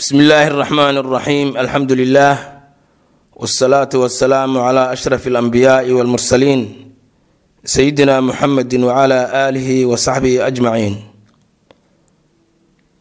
bsmi 0.00 0.20
illaahi 0.24 0.48
اraxmaan 0.52 0.96
اraxiim 1.02 1.48
alxamdu 1.56 1.94
lilah 1.96 2.36
wاsalaatu 3.40 3.96
wasalaamu 4.04 4.58
cla 4.60 4.82
ashraf 4.94 5.22
اlanbiyaai 5.26 5.92
wاlmursaliin 5.96 6.62
sayidina 7.64 8.20
muxamedi 8.20 8.76
wcla 8.78 9.20
aalihi 9.42 9.84
wa 9.90 9.96
saxbihi 10.06 10.40
ajmaciin 10.48 10.94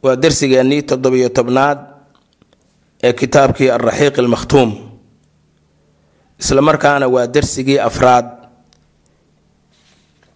waa 0.04 0.16
dersigeennii 0.16 0.82
toddobiyo 0.90 1.30
tobnaad 1.30 1.80
ee 3.04 3.14
kitaabkii 3.14 3.70
alraxiiq 3.78 4.16
almakhtuum 4.20 4.70
isla 6.40 6.62
markaana 6.62 7.08
waa 7.16 7.28
dersigii 7.28 7.80
afraad 7.90 8.28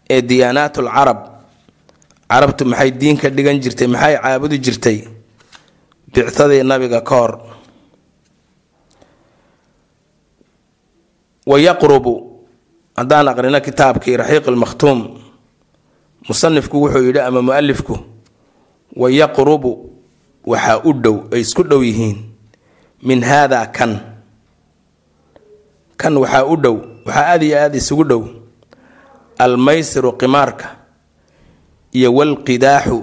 ee 0.10 0.22
diyaanaat 0.30 0.78
alcarab 0.78 1.20
carabtu 2.32 2.64
maxay 2.66 2.92
diin 2.92 3.18
ka 3.22 3.30
dhigan 3.30 3.58
jirtay 3.64 3.88
maxay 3.88 4.16
caabudi 4.24 4.58
jirtay 4.66 4.98
Bicadii 6.15 6.63
nabiga 6.63 7.01
ka 7.03 7.15
hor. 7.17 7.33
Wayaqrubu 11.47 12.15
haddaan 12.97 13.29
aqrino 13.29 13.61
kitaabkii 13.61 14.17
raxiiq 14.17 14.47
almakhtuum 14.49 15.01
musanifku 16.29 16.77
wuxuu 16.83 17.05
yidhi 17.07 17.21
ama 17.21 17.43
mualifku 17.43 17.99
wayaqrubu 18.97 19.73
waxaa 20.47 20.81
u 20.89 20.93
dhow 21.03 21.17
ay 21.35 21.41
isku 21.45 21.63
dhow 21.71 21.83
yihiin 21.85 22.19
min 23.03 23.21
haadaa 23.23 23.67
kan. 23.77 23.93
Kan 26.01 26.15
waxaa 26.17 26.45
u 26.49 26.57
dhow 26.57 26.77
waxaa 27.07 27.27
aada 27.37 27.45
iyo 27.45 27.57
aada 27.61 27.77
isugu 27.77 28.05
dhow 28.05 28.23
almaysiru 29.39 30.13
qimaarka 30.21 30.67
iyo 31.93 32.09
walqidaaxu 32.15 32.99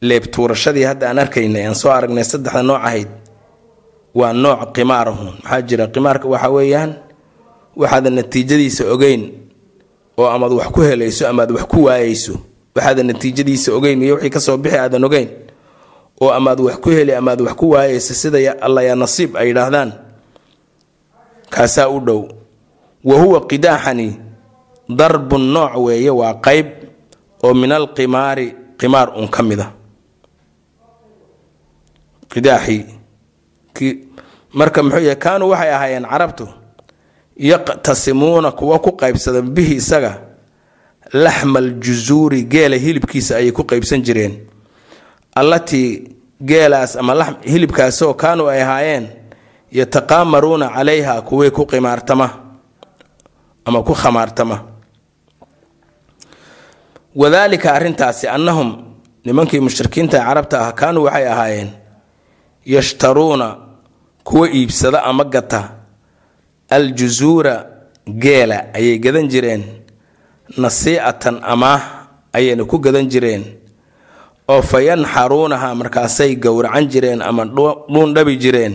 leebtuurashadii 0.00 0.84
hadda 0.84 1.08
aan 1.10 1.18
arkaynay 1.18 1.66
aan 1.66 1.74
soo 1.74 1.90
aragnay 1.90 2.24
saddexda 2.24 2.62
nooc 2.62 2.80
ahayd 2.84 3.08
waa 4.14 4.32
nooc 4.32 4.72
qimaarahun 4.74 5.28
maxaa 5.42 5.62
jira? 5.62 5.86
Qimaarka 5.86 6.28
waxa 6.28 6.48
weeyaan 6.50 6.92
waxaadan 7.76 8.14
natiijadiisa 8.14 8.84
ogeyn 8.94 9.22
oo 10.16 10.26
amaad 10.28 10.52
wax 10.52 10.68
ku 10.74 10.80
helayso 10.80 11.28
amaad 11.28 11.50
wax 11.50 11.64
ku 11.72 11.84
waayeyso 11.84 12.34
waxaadan 12.76 13.06
natiijadiisa 13.06 13.72
ogeyn 13.76 14.02
iyo 14.02 14.14
wixii 14.14 14.30
ka 14.30 14.40
soo 14.40 14.56
bixi 14.56 14.78
aadan 14.78 15.04
ogeyn 15.04 15.28
oo 16.20 16.30
amaad 16.30 16.60
wax 16.60 16.76
ku 16.80 16.90
heli 16.90 17.12
amaad 17.14 17.40
wax 17.40 17.54
ku 17.56 17.70
waayeyso 17.70 18.14
sida 18.14 18.38
alla 18.60 18.94
nasiib 18.94 19.36
ay 19.36 19.48
yidhaahdaan 19.48 19.92
kaasaa 21.50 21.88
u 21.88 22.00
dhow. 22.00 22.22
Wa 23.04 23.16
huwa 23.20 23.46
qidaaxani 23.46 24.18
darbun 24.88 25.44
nooc 25.52 25.72
weeye 25.76 26.10
waa 26.10 26.34
qeyb 26.34 26.66
oo 27.44 27.54
min 27.54 27.72
alqimaari 27.72 28.54
qimaar 28.80 29.08
un 29.18 29.28
ka 29.28 29.42
mid 29.42 29.60
a 29.60 29.72
qidaaxii 32.36 32.84
marka 34.52 34.82
muxuu 34.82 35.00
yahay 35.08 35.16
kaanuu 35.16 35.48
waxay 35.50 35.70
ahaayeen 35.74 36.04
carabtu 36.04 36.48
yaqtasimuuna 37.36 38.52
kuwa 38.52 38.78
ku 38.78 38.92
qaybsada 38.92 39.40
bihi 39.42 39.74
isaga 39.80 40.12
laxma 41.12 41.58
aljusuuri 41.58 42.42
geela 42.44 42.76
hilibkiisa 42.76 43.36
ayay 43.36 43.52
ku 43.52 43.62
qaybsan 43.64 44.02
jireen. 44.02 44.34
Allatii 45.34 46.16
geelaas 46.44 46.96
ama 46.96 47.36
hilibkaasoo 47.44 48.14
kaanuu 48.14 48.48
ay 48.48 48.62
ahaayeen 48.62 49.08
yataqaamaruuna 49.72 50.68
calayha 50.68 51.22
kuwii 51.22 51.50
ku 51.50 51.66
qimaartama 51.66 52.30
ama 53.64 53.82
ku 53.82 53.94
khamaartama. 53.94 54.56
Wadaalika 57.16 57.72
arrintaasi 57.72 58.28
annahum 58.28 58.96
nimankii 59.24 59.60
mushrikiinta 59.60 60.18
carabta 60.18 60.66
ah 60.66 60.72
kaanuu 60.72 61.04
waxay 61.04 61.28
ahaayeen 61.28 61.70
yashtaruuna 62.66 63.56
kuwa 64.24 64.50
iibsada 64.50 65.02
ama 65.04 65.24
gata 65.24 65.70
aljusuura 66.68 67.66
geela 68.06 68.74
ayay 68.74 68.98
gadan 68.98 69.28
jireen. 69.28 69.62
Nasiicatan 70.58 71.40
amaah 71.42 71.82
ayayna 72.32 72.64
ku 72.64 72.78
gadan 72.78 73.06
jireen. 73.08 73.44
Oo 74.48 74.62
fa 74.62 74.82
yanxaruunaha 74.82 75.74
markaasay 75.74 76.36
gowracan 76.36 76.86
jireen 76.90 77.22
ama 77.22 77.44
dhuundhabi 77.46 78.36
jireen. 78.36 78.74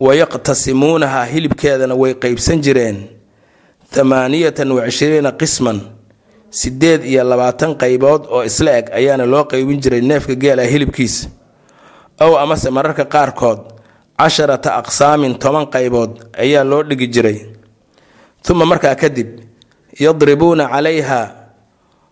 Wayaqtasimuunaha 0.00 1.24
hilibkeedana 1.26 1.94
way 1.94 2.14
qeybsan 2.14 2.60
jireen. 2.62 3.06
Thamaaniyatan 3.90 4.70
wa 4.72 4.82
cishriina 4.90 5.32
qisman 5.32 5.80
sideed 6.50 7.04
iyo 7.04 7.24
labaatan 7.24 7.74
qaybood 7.78 8.26
oo 8.30 8.44
isla 8.44 8.78
eg 8.78 8.90
ayaana 8.92 9.26
loo 9.26 9.44
qeybin 9.44 9.80
jiray 9.80 10.00
neefka 10.00 10.34
geela 10.34 10.62
hilibkiisa 10.62 11.28
ow 12.20 12.32
amase 12.42 12.70
mararka 12.70 13.04
qaarkood 13.04 13.60
casharata 14.18 14.70
aqsaamin 14.80 15.34
toban 15.42 15.66
qaybood 15.74 16.12
ayaa 16.38 16.64
loo 16.64 16.82
dhigi 16.82 17.06
jiray. 17.14 17.38
Uma 18.50 18.64
markaa 18.64 18.94
kadib 18.94 19.30
yadribuuna 20.00 20.68
calayha 20.70 21.20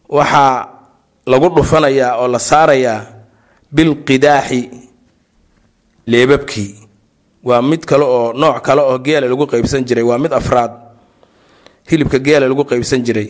waxaa 0.09 0.69
lagu 1.27 1.49
dhufanayaa 1.57 2.17
oo 2.21 2.29
la 2.29 2.39
saarayaa 2.39 2.99
bilqidaaxi 3.73 4.61
leebabkii. 6.07 6.75
Waa 7.45 7.63
mid 7.63 7.85
kale 7.85 8.05
oo 8.05 8.33
nooc 8.33 8.61
kale 8.67 8.83
oo 8.83 8.99
geela 8.99 9.29
lagu 9.29 9.47
qeybsan 9.47 9.85
jiray 9.85 10.05
waa 10.05 10.19
mid 10.19 10.33
afraad. 10.33 10.73
Hilibka 11.91 12.19
geela 12.19 12.49
lagu 12.49 12.65
qeybsan 12.65 13.01
jiray. 13.07 13.29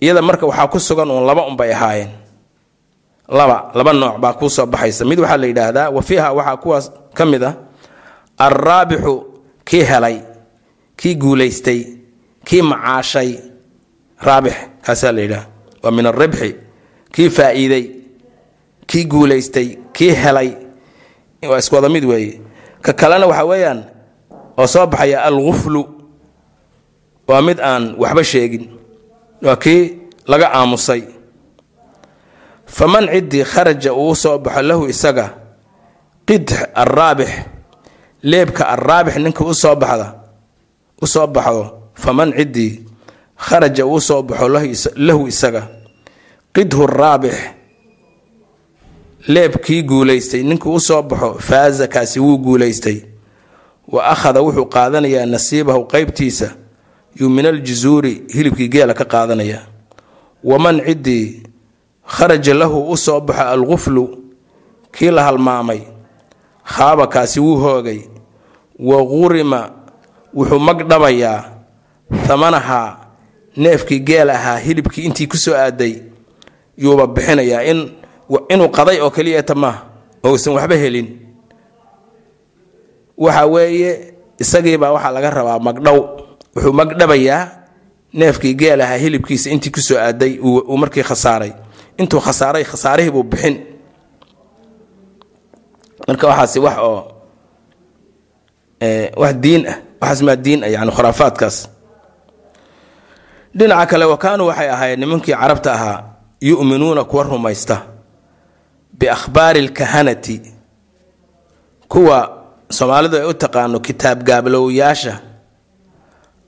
Iyada 0.00 0.22
marka 0.22 0.46
waxaa 0.46 0.68
ku 0.70 0.78
sugan 0.78 1.10
uun 1.10 1.24
laba 1.26 1.46
unbay 1.46 1.72
ahaayeen 1.72 2.10
laba 3.28 3.70
laba 3.74 3.92
nooc 3.92 4.16
baa 4.22 4.32
kuu 4.38 4.48
soo 4.50 4.66
baxaysa. 4.66 5.04
Mid 5.04 5.18
waxaa 5.20 5.36
la 5.40 5.46
yidhaahdaa 5.46 5.88
wa 5.90 6.02
fiiha 6.02 6.32
waxaa 6.32 6.56
kuwaas 6.62 6.86
ka 7.16 7.24
mid 7.24 7.42
ah 7.44 7.54
alraabixu 8.38 9.14
kii 9.64 9.82
helay 9.90 10.16
kii 10.96 11.14
guulaystay 11.14 11.80
kii 12.44 12.62
macaashay. 12.62 13.30
Raabix 14.26 14.54
kaasaa 14.84 15.12
la 15.12 15.20
yidhaha 15.20 15.46
waa 15.82 15.90
min 15.90 16.06
aribxi 16.06 16.54
kii 17.12 17.28
faa-iiday 17.30 17.84
kii 18.86 19.04
guulaystay 19.04 19.68
kii 19.92 20.12
helay. 20.12 20.50
Waa 21.50 21.58
iswada 21.58 21.88
mid 21.88 22.04
weeye. 22.04 22.40
Ka 22.82 22.92
kalena 22.92 23.26
waxa 23.26 23.44
weeyaan 23.44 23.80
oo 24.58 24.66
soo 24.66 24.86
baxaya 24.86 25.22
alguflu 25.24 25.82
waa 27.28 27.42
mid 27.42 27.60
aan 27.60 27.94
waxba 27.98 28.24
sheegin. 28.24 28.64
Waa 29.42 29.56
kii 29.56 29.98
laga 30.26 30.52
aamusay 30.52 31.02
faman 32.76 33.06
ciddii 33.12 33.44
kharaja 33.52 33.92
uu 33.94 34.14
soo 34.22 34.38
baxo 34.44 34.62
lahu 34.62 34.84
isaga 34.94 35.26
qidx 36.26 36.52
alraabix 36.82 37.30
leebka 38.30 38.64
alraabix 38.74 39.16
ninka 39.24 39.44
u 39.44 39.54
soo 39.62 39.76
baxda 39.82 40.08
u 41.02 41.06
soo 41.06 41.26
baxdo 41.26 41.64
faman 42.02 42.30
ciddii 42.38 42.72
kharaja 43.46 43.86
uu 43.86 44.00
soo 44.00 44.22
baxo 44.22 44.48
lahu 44.96 45.26
isaga 45.32 45.62
qidhu 46.54 46.86
raabix 46.86 47.34
leebkii 49.28 49.82
guulaystay 49.82 50.42
ninkuu 50.42 50.74
u 50.74 50.80
soo 50.80 51.02
baxo 51.02 51.34
faaza 51.38 51.86
kaasi 51.86 52.20
wuu 52.20 52.38
guulaystay 52.38 52.98
wa 53.92 54.06
akhada 54.06 54.40
wuxuu 54.42 54.66
qaadanayaa 54.66 55.26
nasiibahu 55.26 55.84
qeybtiisa 55.92 56.48
yuu 57.20 57.30
min 57.30 57.46
aljusuuri 57.46 58.22
hilibkii 58.34 58.68
geela 58.68 58.94
ka 58.94 59.04
qaadanaya 59.04 59.60
waman 60.44 60.80
ciddii 60.86 61.42
kharaja 62.06 62.54
lahu 62.54 62.90
u 62.92 62.96
soo 62.96 63.20
baxo 63.20 63.42
alguflu 63.42 64.04
kii 64.92 65.10
la 65.10 65.22
halmaamay. 65.24 65.80
Khaaba 66.64 67.06
kaasi 67.06 67.40
wuu 67.40 67.56
hoogay. 67.56 68.00
Wa 68.78 68.98
qurima 69.06 69.70
wuxuu 70.34 70.58
magdhabayaa 70.58 71.44
thamanahaa 72.26 72.96
neefkii 73.56 74.00
geel 74.00 74.30
ahaa 74.30 74.58
hilibkii 74.58 75.04
intii 75.04 75.26
ku 75.26 75.36
soo 75.36 75.54
aaday 75.54 75.94
yuuba 76.78 77.06
bixinayaa 77.06 77.62
inuu 78.48 78.68
qaday 78.68 78.98
oo 79.00 79.10
keliyata 79.10 79.54
maaha 79.54 79.82
ousan 80.24 80.54
waxba 80.54 80.74
helin. 80.74 81.08
Waxa 83.18 83.46
weeye 83.46 84.14
isagiibaa 84.38 84.90
waxaa 84.92 85.10
laga 85.14 85.30
rabaa 85.30 85.58
magdhow 85.58 85.98
wuxuu 86.56 86.72
magdhabayaa 86.72 87.48
neefkii 88.14 88.54
geel 88.54 88.80
ahaa 88.80 88.96
hilibkiisa 88.98 89.50
intii 89.50 89.70
ku 89.70 89.80
soo 89.80 89.98
aaday 89.98 90.38
uu 90.42 90.76
markii 90.76 91.02
khasaaray 91.02 91.52
intuu 91.98 92.20
khasaaray 92.20 92.64
khasaarihiibuu 92.64 93.22
bixin. 93.22 93.56
Marka 96.08 96.26
waxaasi 96.28 96.58
wax 96.60 96.76
oo 96.78 97.00
wax 99.16 99.34
diin 99.42 99.62
ah 99.68 99.76
waxaas 100.00 100.22
maa 100.22 100.36
diin 100.36 100.64
ah 100.64 100.68
yani 100.68 100.90
khuraafaadkaas. 100.90 101.68
Dhinaca 103.56 103.86
kale 103.86 104.04
wa 104.04 104.18
waxay 104.18 104.68
ahaayeen 104.70 105.00
nimankii 105.00 105.34
carabta 105.34 105.72
ahaa 105.72 106.14
yu'minuuna 106.40 107.04
kuwa 107.04 107.22
rumaysta 107.22 107.82
biakhbaari 108.98 109.60
alkahanati 109.60 110.54
kuwa 111.88 112.44
soomaalidu 112.70 113.16
ay 113.16 113.24
u 113.24 113.34
taqaano 113.34 113.80
kitaab 113.80 114.22
gaablowyaasha 114.22 115.20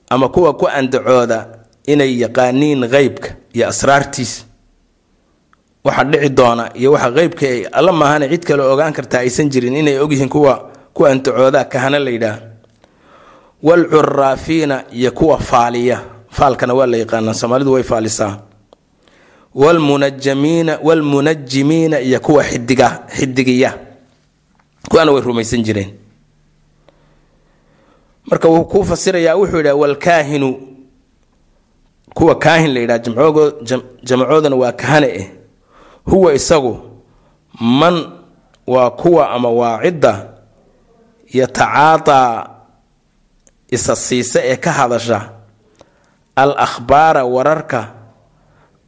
ama 0.09 0.29
kuwa 0.29 0.53
ku 0.53 0.67
andacooda 0.67 1.47
inay 1.87 2.19
yaqaaniin 2.19 2.89
qeybka 2.89 3.29
iyo 3.53 3.67
asraartiisa 3.67 4.46
waxa 5.87 6.03
dhici 6.11 6.29
doona 6.29 6.63
iyo 6.79 6.91
waxa 6.91 7.11
qeybka 7.17 7.47
alla 7.77 7.91
maahane 7.99 8.25
cid 8.31 8.43
kale 8.47 8.61
ogaan 8.73 8.93
kartaa 8.97 9.19
aysan 9.23 9.49
jirin 9.49 9.75
inay 9.75 9.99
ogyihiin 10.03 10.29
kuwa 10.29 10.53
kuwa 10.93 11.09
antacoodaa 11.11 11.63
kahana 11.63 11.99
la 11.99 12.09
yidhaah. 12.09 12.39
Waalcuraafiina 13.63 14.83
iyo 14.91 15.11
kuwa 15.11 15.37
faaliya. 15.39 15.97
Faalkana 16.29 16.73
waa 16.73 16.85
la 16.85 16.97
yaqaanaa 16.97 17.33
soomaalidu 17.33 17.71
way 17.73 17.83
faalisaa. 17.83 18.37
Wlmunajamiina 19.55 20.79
waalmunajimiina 20.83 21.99
iyo 21.99 22.19
kuwa 22.19 22.43
xidiga 22.43 22.99
xidigiya. 23.17 23.73
Kuwaana 24.89 25.11
way 25.11 25.21
rumaysan 25.21 25.63
jireen. 25.63 25.91
Marka 28.25 28.47
wuu 28.47 28.63
kuu 28.65 28.83
fasirayaa 28.83 29.35
wuxuu 29.35 29.57
yidhaha 29.57 29.75
walkaahinu 29.75 30.49
kuwa 32.13 32.35
kaahin 32.35 32.73
la 32.73 32.79
yidhaha 32.79 32.99
jamcoodana 34.03 34.55
waa 34.55 34.71
kahane 34.71 35.07
eh 35.07 35.27
huwa 36.09 36.33
isagu 36.33 36.73
man 37.59 37.95
waa 38.67 38.89
kuwa 38.89 39.29
ama 39.35 39.49
waa 39.49 39.79
cidda 39.83 40.13
yatacaataa 41.33 42.49
isa 43.75 43.95
siisa 43.95 44.39
ee 44.43 44.55
ka 44.55 44.71
hadasha 44.71 45.29
al 46.35 46.53
akhbaara 46.57 47.25
wararka 47.25 47.81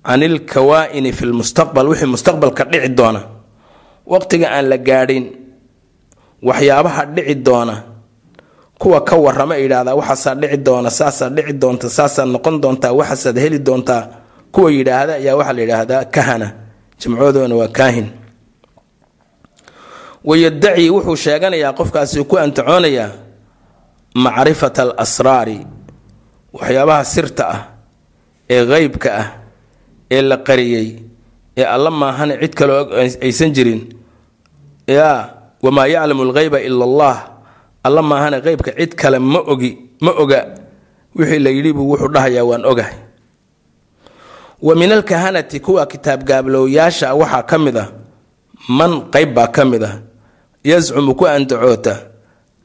can 0.06 0.24
ilkawaa'ini 0.24 1.12
fi 1.14 1.26
lmustaqbal 1.26 1.88
wixii 1.92 2.06
mustaqbalka 2.14 2.64
dhici 2.72 2.90
doona. 2.90 3.22
Waqtiga 4.08 4.48
aan 4.56 4.66
la 4.72 4.78
gaadhin 4.78 5.26
waxyaabaha 6.48 7.06
dhici 7.06 7.36
doona 7.36 7.76
kuwa 8.80 9.02
ka 9.04 9.16
warama 9.16 9.56
yidhaahdaa 9.58 9.96
waxaasaa 10.00 10.36
dhici 10.42 10.58
doona 10.58 10.90
saasaa 10.90 11.30
dhici 11.30 11.54
doonta 11.62 11.90
saasaa 11.90 12.26
noqon 12.34 12.56
doontaa 12.64 12.92
waxaasaad 13.00 13.38
heli 13.44 13.60
doontaa 13.68 14.04
kuwa 14.52 14.72
yidhaahda 14.72 15.14
ayaa 15.22 15.36
waxaa 15.40 15.54
la 15.54 15.62
yidhaahdaa 15.62 16.04
kahana 16.16 16.48
jamcooduna 17.00 17.56
waa 17.56 17.68
kaahin. 17.78 18.08
Wayadaci 20.24 20.90
wuxuu 20.94 21.16
sheeganayaa 21.16 21.74
qofkaasi 21.80 22.24
ku 22.30 22.36
antacoonayaa 22.38 23.12
macrifata 24.24 24.82
al 24.84 24.94
asraari 25.04 25.58
waxyaabaha 26.54 27.04
sirta 27.14 27.44
ah 27.56 27.60
ee 28.54 28.64
qeybka 28.72 29.10
ah 29.22 29.28
ee 30.12 30.22
la 30.30 30.38
qariyey 30.48 30.88
ee 31.60 31.64
alla 31.76 31.92
maahane 31.92 32.34
cid 32.42 32.54
kaleo 32.60 32.82
aysan 33.26 33.52
jirin. 33.56 33.82
Yaa 34.88 35.18
wamaa 35.64 35.88
yaclamu 35.88 36.24
algheyba 36.28 36.60
ila 36.68 36.84
allah. 36.90 37.16
Alla 37.84 38.02
maahane 38.02 38.38
qeybka 38.46 38.72
cid 38.80 38.92
kale 39.00 39.20
ma 39.20 39.40
ogi 39.40 39.72
ma 40.02 40.12
oga. 40.24 40.42
Wixii 41.16 41.40
la 41.40 41.50
yidhi 41.50 41.72
buu 41.74 41.90
wuxuu 41.96 42.12
dhahayaa 42.14 42.44
waan 42.50 42.66
ogahay 42.66 42.98
wa 44.62 44.76
min 44.76 44.92
alkahanati 44.92 45.60
kuwa 45.60 45.86
kitaab 45.86 46.24
gaablowyaasha 46.24 47.14
waxaa 47.14 47.44
ka 47.44 47.58
mid 47.58 47.78
a 47.78 47.86
man 48.70 48.92
qeyb 49.14 49.34
baa 49.34 49.48
ka 49.48 49.66
mid 49.66 49.84
a 49.84 50.02
yascumu 50.64 51.16
ku 51.16 51.28
andacoota 51.28 51.96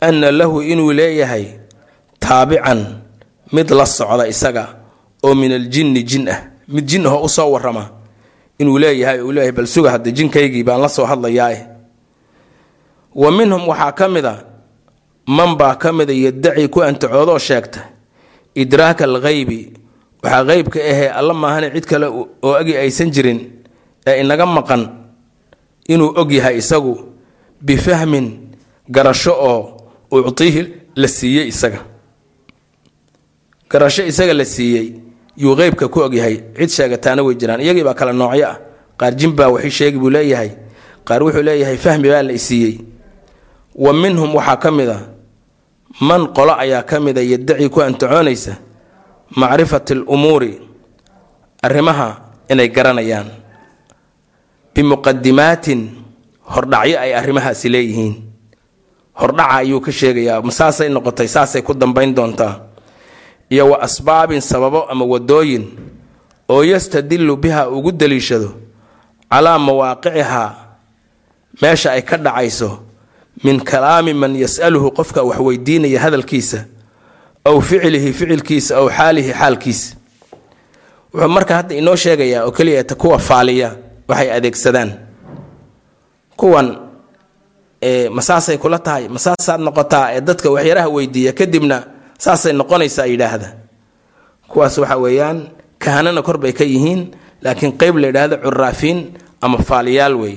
anna 0.00 0.30
lahu 0.32 0.62
inuu 0.62 0.92
leeyahay 0.92 1.46
taabican 2.18 2.80
mid 3.52 3.70
la 3.70 3.86
socda 3.86 4.26
isaga 4.28 4.64
oo 5.22 5.34
min 5.34 5.52
aljinni 5.52 6.02
jin 6.02 6.28
ah 6.28 6.40
mid 6.68 6.84
jin 6.90 7.06
ahoo 7.06 7.24
u 7.24 7.28
soo 7.28 7.50
warama 7.52 7.84
inuu 8.58 8.78
leeyahay 8.78 9.20
uu 9.22 9.32
leeyahay 9.32 9.52
bal 9.52 9.66
suga 9.66 9.90
hadda 9.90 10.10
jinkaygii 10.10 10.62
baan 10.66 10.80
la 10.80 10.88
soo 10.88 11.06
hadlayaae 11.06 11.66
wa 13.14 13.30
minhum 13.32 13.68
waxaa 13.68 13.92
ka 13.92 14.08
mid 14.08 14.26
a 14.26 14.34
man 15.26 15.54
baa 15.56 15.74
ka 15.82 15.92
mida 15.92 16.12
yadaci 16.12 16.68
ku 16.68 16.82
antacoodoo 16.82 17.38
sheegta 17.38 17.80
idraaka 18.54 19.04
alghaybi 19.04 19.72
waxaa 20.24 20.44
qeybka 20.48 20.78
ahee 20.90 21.08
alla 21.18 21.34
maahane 21.42 21.68
cid 21.74 21.84
kale 21.90 22.06
oo 22.08 22.52
agi 22.60 22.74
aysan 22.82 23.10
jirin 23.14 23.40
ee 24.06 24.20
inaga 24.22 24.46
maqan 24.46 24.82
inuu 25.92 26.10
og 26.20 26.30
yahay 26.32 26.56
isagu 26.62 26.94
bifahmin 27.66 28.26
garasho 28.88 29.32
oo 29.50 29.60
uctiihi 30.10 30.62
la 30.96 31.08
siiyey 31.08 31.48
isaga. 31.52 31.80
Garasho 33.70 34.02
isaga 34.06 34.34
la 34.34 34.44
siiyey 34.44 34.86
yuu 35.36 35.56
qeybka 35.56 35.88
ku 35.88 36.00
ogyahay 36.06 36.36
cid 36.56 36.70
sheegataana 36.70 37.22
way 37.26 37.34
jiraan. 37.40 37.60
Iyagii 37.60 37.82
baa 37.84 37.94
kale 37.94 38.12
noocyo 38.12 38.46
ah. 38.48 38.58
Qaar 38.98 39.12
jinbaa 39.18 39.48
waxi 39.54 39.70
sheegi 39.70 39.98
buu 39.98 40.10
leeyahay. 40.10 40.50
Qaar 41.04 41.22
wuxuu 41.22 41.42
leeyahay 41.42 41.76
fahmi 41.76 42.08
baa 42.08 42.22
la 42.22 42.32
isiiyey 42.32 42.78
wa 43.74 43.92
minhum 43.92 44.34
waxaa 44.34 44.56
ka 44.56 44.70
mid 44.70 44.88
a 44.88 44.98
man 46.00 46.22
qolo 46.36 46.54
ayaa 46.58 46.82
ka 46.82 47.00
mida 47.00 47.20
yadaci 47.22 47.68
ku 47.68 47.82
antacoonaysa 47.82 48.54
macrifati 49.30 49.92
alumuuri 49.92 50.60
arrimaha 51.62 52.20
inay 52.48 52.68
garanayaan. 52.68 53.28
Bimuqadimaatin 54.74 55.90
hordhacyo 56.44 56.98
ay 57.00 57.14
arrimahaasi 57.14 57.68
leeyihiin. 57.68 58.14
Hordhaca 59.14 59.62
ayuu 59.62 59.80
ka 59.80 59.92
sheegayaa 59.92 60.42
saasay 60.50 60.88
noqotay 60.90 61.28
saasay 61.30 61.62
ku 61.62 61.72
dambayn 61.74 62.14
doontaa. 62.14 62.60
Iyo 63.48 63.70
wa 63.70 63.78
asbaabin 63.80 64.40
sababo 64.40 64.84
ama 64.90 65.04
wadooyin 65.04 65.70
oo 66.48 66.64
yastadilu 66.64 67.36
biha 67.36 67.68
ugu 67.70 67.92
daliishado 67.92 68.54
calaa 69.30 69.58
mawaaqicihaa 69.58 70.50
meesha 71.62 71.92
ay 71.92 72.02
ka 72.02 72.16
dhacayso 72.16 72.82
min 73.44 73.60
kalaami 73.60 74.14
man 74.14 74.36
yasaluhu 74.36 74.90
qofka 74.94 75.22
wax 75.22 75.38
weydiinaya 75.40 76.00
hadalkiisa 76.00 76.64
aw 77.44 77.60
ficlihi 77.60 78.12
ficilkiisa 78.12 78.76
aw 78.80 78.86
xaalihi 78.88 79.32
xaalkiisa. 79.40 79.96
Wuxuu 81.14 81.28
marka 81.28 81.54
hadda 81.56 81.74
inoo 81.74 81.96
sheegayaa 81.96 82.44
oo 82.44 82.50
keliyata 82.52 82.94
kuwa 82.94 83.18
faaliya 83.18 83.76
waxay 84.08 84.30
adeegsadaan. 84.32 84.90
Kuwan 86.36 86.68
ma 88.10 88.22
saasay 88.22 88.56
kula 88.58 88.78
tahay 88.78 89.08
ma 89.08 89.18
saasaad 89.18 89.60
noqotaa 89.60 90.12
ee 90.16 90.20
dadka 90.20 90.50
waxyaraha 90.50 90.88
weydiiya 90.88 91.32
kadibna 91.32 91.76
saasay 92.18 92.52
noqonaysaa 92.52 93.06
yidhaahda. 93.06 93.48
Kuwaas 94.48 94.78
waxa 94.78 94.96
weeyaan 94.96 95.38
kahanana 95.78 96.22
kor 96.22 96.38
bay 96.38 96.52
ka 96.52 96.64
yihiin 96.64 97.02
laakiin 97.44 97.72
qeyb 97.80 97.96
la 98.00 98.06
yidhaahdo 98.08 98.36
curaafiin 98.44 98.98
ama 99.40 99.58
faaliyaal 99.58 100.14
wey 100.16 100.36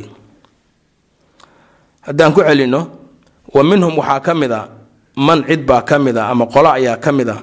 haddaan 2.01 2.33
ku 2.35 2.41
celino 2.43 2.81
wa 3.55 3.63
minhum 3.63 3.97
waxaa 3.97 4.19
ka 4.19 4.33
mid 4.35 4.51
a 4.51 4.61
man 5.25 5.39
cid 5.47 5.65
baa 5.65 5.81
ka 5.81 5.95
mid 5.99 6.17
a 6.17 6.29
ama 6.31 6.45
qolo 6.53 6.69
ayaa 6.77 6.97
ka 7.03 7.11
mid 7.11 7.29
a 7.29 7.37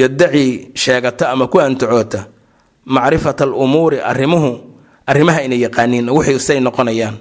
yadaci 0.00 0.70
sheegata 0.74 1.30
ama 1.32 1.46
ku 1.52 1.60
antacoota 1.60 2.26
macrifata 2.94 3.44
alumuuri 3.44 3.98
arrimuhu 4.00 4.50
arrimaha 5.06 5.40
inay 5.46 5.60
yaqaaniin 5.66 6.08
wixii 6.10 6.38
say 6.40 6.58
noqonayaan. 6.60 7.16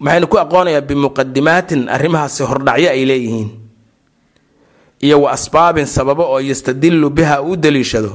Maxaynu 0.00 0.26
ku 0.30 0.36
aqoonayaa 0.38 0.80
bimuqadimaatin 0.88 1.88
arrimahaasi 1.88 2.42
hordhacyo 2.50 2.90
ay 2.90 3.02
leeyihiin 3.10 3.50
iyo 5.02 5.22
wa 5.22 5.32
asbaabin 5.36 5.86
sababo 5.86 6.22
oo 6.32 6.40
yastadilu 6.40 7.10
biha 7.10 7.42
u 7.42 7.56
daliishado 7.56 8.12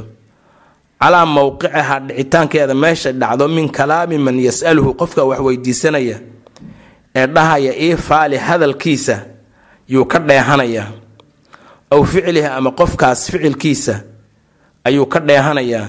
calaa 1.02 1.26
mowqicihaa 1.26 2.00
dhicitaankeeda 2.08 2.74
meesha 2.76 3.12
dhacdo 3.12 3.48
min 3.48 3.68
kalaami 3.70 4.18
man 4.18 4.40
yasaluhu 4.40 4.94
qofka 5.00 5.24
wax 5.30 5.40
weydiisanaya 5.40 6.18
ee 7.16 7.28
dhahaya 7.28 7.72
ii 7.86 7.96
faali 8.08 8.38
hadalkiisa 8.38 9.16
yuu 9.88 10.06
ka 10.06 10.20
dheehanayaa 10.20 10.88
aw 11.94 12.02
ficlihi 12.04 12.46
ama 12.48 12.72
qofkaas 12.72 13.20
ficilkiisa 13.32 13.96
ayuu 14.88 15.06
ka 15.14 15.20
dheehanayaa 15.20 15.88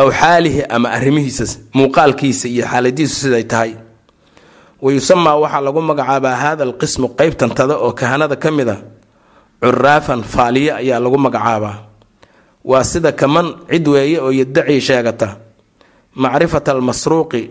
aw 0.00 0.08
xaalihi 0.20 0.62
ama 0.74 0.88
arrimihiisa 0.96 1.44
muuqaalkiisa 1.74 2.48
iyo 2.48 2.64
xaaladiisu 2.66 3.14
siday 3.14 3.44
tahay. 3.44 3.72
Wa 4.80 4.92
yusamaa 4.92 5.36
waxaa 5.42 5.60
lagu 5.66 5.80
magacaabaa 5.82 6.36
hada 6.42 6.62
alqismu 6.64 7.06
qeybtantada 7.18 7.74
oo 7.84 7.92
kahanada 7.92 8.36
ka 8.36 8.50
mid 8.50 8.68
a 8.68 8.76
curaafan 9.62 10.22
faaliye 10.22 10.72
ayaa 10.72 11.00
lagu 11.04 11.18
magacaabaa. 11.18 11.76
Waa 12.64 12.84
sida 12.84 13.12
kaman 13.12 13.46
cid 13.70 13.88
weeye 13.88 14.18
oo 14.20 14.30
yadacii 14.32 14.80
sheegata. 14.80 15.28
Macrifata 16.14 16.72
almasruuqi 16.72 17.50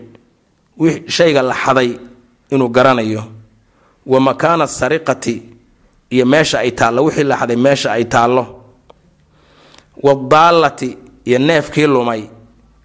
shayga 1.06 1.42
la 1.42 1.54
xaday 1.54 1.90
inuu 2.50 2.68
garanayo 2.68 3.22
wa 4.06 4.20
makaana 4.20 4.66
sariqati 4.66 5.42
iyo 6.10 6.26
meesha 6.26 6.58
ay 6.58 6.70
taallo 6.70 7.04
wixii 7.04 7.24
la 7.24 7.36
xaday 7.36 7.56
meesha 7.56 7.92
ay 7.92 8.04
taallo. 8.04 8.62
Wadaallati 10.02 10.98
iyo 11.24 11.38
neefkii 11.38 11.86
lumay 11.86 12.22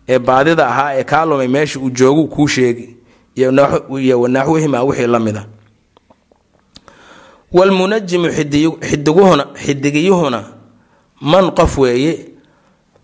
ee 0.10 0.20
baadida 0.20 0.68
ahaa 0.68 0.94
ee 1.00 1.04
kaa 1.04 1.26
lumay 1.26 1.48
meesha 1.48 1.80
uu 1.80 1.90
jooguu 1.90 2.28
kuu 2.28 2.48
sheegi 2.48 2.98
iyo 3.36 4.22
wanaaxwihima 4.22 4.84
wixii 4.84 5.08
la 5.08 5.20
mida. 5.20 5.46
Walmunajimu 7.54 8.30
xidigiyuhuna 9.66 10.44
man 11.22 11.52
qof 11.52 11.78
weeye 11.78 12.26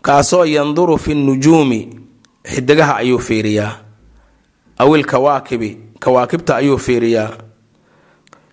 kaasoo 0.02 0.46
yanduru 0.46 0.98
fi 0.98 1.14
nujuumi 1.16 2.00
xidigaha 2.54 2.96
ayuu 2.96 3.20
fiiriyaa. 3.20 3.76
Awil 4.78 5.06
kawaakibta 6.00 6.56
ayuu 6.56 6.78
fiiriyaa 6.78 7.30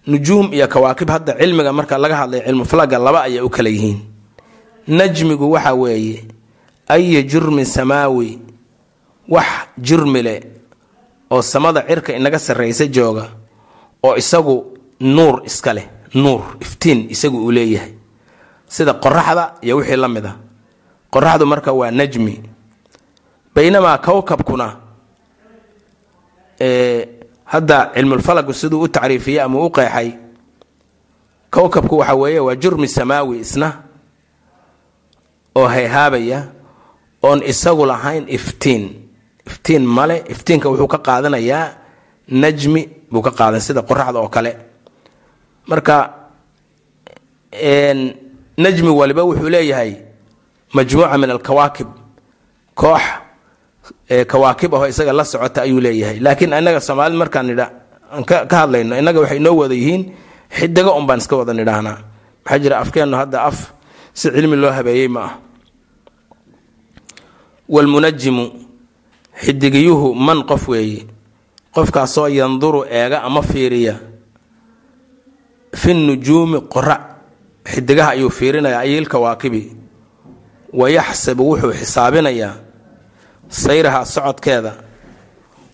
nujuum 0.09 0.53
iyo 0.57 0.67
kawaakib 0.69 1.09
hadda 1.11 1.33
cilmiga 1.41 1.73
marka 1.73 1.99
laga 2.01 2.17
hadlay 2.25 2.41
cilmu 2.47 2.65
falaga 2.65 2.97
laba 2.99 3.21
ayay 3.29 3.41
u 3.45 3.51
kala 3.53 3.69
yihiin. 3.69 4.01
Najmigu 4.89 5.45
waxa 5.53 5.75
weeye 5.75 6.25
aya 6.89 7.21
jurmin 7.23 7.65
samaawi? 7.65 8.39
Wax 9.29 9.47
jurmile 9.79 10.35
oo 11.31 11.43
samada 11.43 11.83
cirka 11.89 12.17
inaga 12.17 12.39
sarraysa 12.41 12.87
jooga 12.89 13.29
oo 14.03 14.17
isagu 14.17 14.57
nuur 15.01 15.43
iska 15.45 15.73
leh 15.77 15.87
nuur 16.15 16.57
iftiin 16.61 17.11
isagu 17.13 17.37
uu 17.45 17.53
leeyahay. 17.53 17.93
Sida 18.69 18.95
qoraxda 18.97 19.55
iyo 19.61 19.77
wixii 19.77 19.97
la 20.01 20.09
mid 20.09 20.25
a 20.27 20.33
qoraxdu 21.13 21.45
marka 21.47 21.73
waa 21.73 21.91
najmi. 21.91 22.41
Baynamaa 23.55 23.99
kowkabkuna 23.99 24.67
hadda 27.53 27.79
cilmulfalagu 27.97 28.53
siduu 28.61 28.83
u 28.85 28.89
tacriifiyey 28.89 29.41
ama 29.43 29.59
u 29.65 29.71
qeexay 29.77 30.09
kowkabku 31.51 31.99
waxa 31.99 32.15
weeye 32.15 32.41
waa 32.47 32.55
jurmi 32.63 32.89
samaawi 32.89 33.39
isna 33.45 33.69
oo 35.57 35.67
hayhaabaya 35.75 36.41
oon 37.23 37.41
isagu 37.43 37.87
lahayn 37.87 38.25
iftiin. 38.29 38.85
Iftiin 39.49 39.85
male 39.97 40.17
iftiinka 40.29 40.69
wuxuu 40.69 40.87
ka 40.93 40.99
qaadanayaa 41.07 41.65
najmi 42.29 42.83
buu 43.11 43.23
ka 43.27 43.31
qaadan 43.39 43.61
sida 43.61 43.81
qoraxda 43.83 44.19
oo 44.21 44.29
kale. 44.29 44.53
Marka 45.67 45.97
najmi 48.59 48.91
waliba 49.01 49.23
wuxuu 49.25 49.49
leeyahay 49.49 49.93
majmuuca 50.75 51.19
min 51.19 51.31
alkawaakib 51.31 51.89
koox 52.75 53.03
kawaakib 54.27 54.75
ahoo 54.75 54.87
isaga 54.87 55.13
la 55.13 55.25
socota 55.25 55.63
ayuu 55.63 55.81
leeyahay. 55.81 56.21
Laakiin 56.21 56.53
inaga 56.53 56.81
soomaalid 56.81 57.19
markaan 57.19 57.47
nidha 57.47 57.67
ka 58.27 58.57
hadlayno 58.61 58.99
innaga 58.99 59.21
waxay 59.21 59.39
noo 59.39 59.57
wada 59.57 59.75
yihiin 59.75 60.13
xidigo 60.51 60.93
un 60.99 61.07
baan 61.07 61.19
iska 61.19 61.37
wada 61.37 61.53
nidhaahnaa 61.55 61.99
maxaa 62.45 62.59
jira 62.59 62.79
afkeennu 62.79 63.17
hadda 63.17 63.43
af 63.45 63.73
si 64.15 64.31
cilmi 64.31 64.57
loo 64.57 64.71
habeeyey 64.71 65.09
ma 65.09 65.21
ah. 65.25 65.33
Walmunajimu 67.69 68.45
xidigiyuhu 69.45 70.15
man 70.15 70.45
qof 70.45 70.69
weeye. 70.69 71.07
Qofkaasoo 71.75 72.29
yanduru 72.29 72.85
eega 72.91 73.23
ama 73.23 73.43
fiiriya. 73.43 73.95
Fi 75.77 75.95
nujuumi 75.95 76.61
qora 76.73 76.97
xidigaha 77.65 78.11
ayuu 78.11 78.31
fiirinayaa 78.31 78.81
ayilkawaakibi 78.81 79.77
wayaxsabu 80.73 81.51
wuxuu 81.51 81.73
xisaabinayaa 81.73 82.55
sayraha 83.49 84.05
socodkeeda 84.05 84.73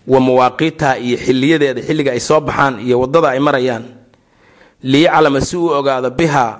wa 0.07 0.19
mawaaqiitaha 0.19 0.97
iyo 0.97 1.17
xiliyadeeda 1.17 1.81
xilliga 1.81 2.11
ay 2.11 2.19
soo 2.19 2.39
baxaan 2.39 2.79
iyo 2.79 2.99
waddada 3.01 3.29
ay 3.33 3.39
marayaan 3.39 3.83
liyaclama 4.83 5.41
si 5.41 5.57
uu 5.57 5.69
ogaado 5.73 6.09
bihaa 6.11 6.59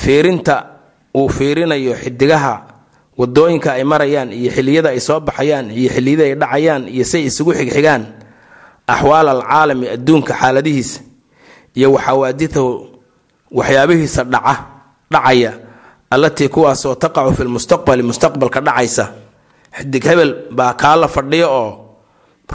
fiirinta 0.00 0.56
uu 1.16 1.28
fiirinayo 1.28 1.94
xidigaha 1.96 2.54
waddooyinka 3.18 3.72
ay 3.78 3.84
marayaan 3.84 4.32
iyo 4.32 4.50
xiliyada 4.52 4.88
ay 4.92 5.00
soo 5.00 5.20
baxayaan 5.20 5.70
iyo 5.70 5.88
xiliyada 5.90 6.24
ay 6.28 6.34
dhacayaan 6.34 6.82
iyo 6.88 7.04
say 7.04 7.22
isugu 7.30 7.52
xigxigaan 7.54 8.02
axwaal 8.86 9.28
alcaalami 9.28 9.86
adduunka 9.96 10.34
xaaladihiisa 10.34 11.00
iyo 11.78 11.92
waxawaaditahu 11.96 12.70
waxyaabihiisa 13.54 14.22
dhaca 14.28 14.54
dhacaya 15.10 15.52
allatii 16.10 16.48
kuwaasoo 16.52 16.94
taqacu 17.00 17.32
fi 17.38 17.42
lmustaqbali 17.48 18.02
mustaqbalka 18.02 18.60
dhacaysa 18.60 19.04
xidig 19.76 20.04
hebel 20.04 20.30
baa 20.56 20.72
kaa 20.74 20.96
la 20.96 21.08
fadhiyo 21.08 21.48
oo 21.60 21.70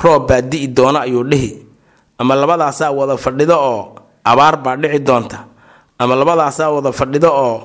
roob 0.04 0.28
baa 0.30 0.42
di'i 0.42 0.68
doona 0.68 1.00
ayuu 1.08 1.24
dhihi. 1.32 1.52
Ama 2.20 2.36
labadaasaa 2.36 2.92
wada 2.92 3.18
fadhido 3.18 3.56
oo 3.72 3.96
abaar 4.24 4.56
baa 4.64 4.76
dhici 4.82 5.00
doonta. 5.00 5.40
Ama 6.00 6.16
labadaasaa 6.16 6.70
wada 6.76 6.92
fadhido 6.92 7.30
oo 7.32 7.56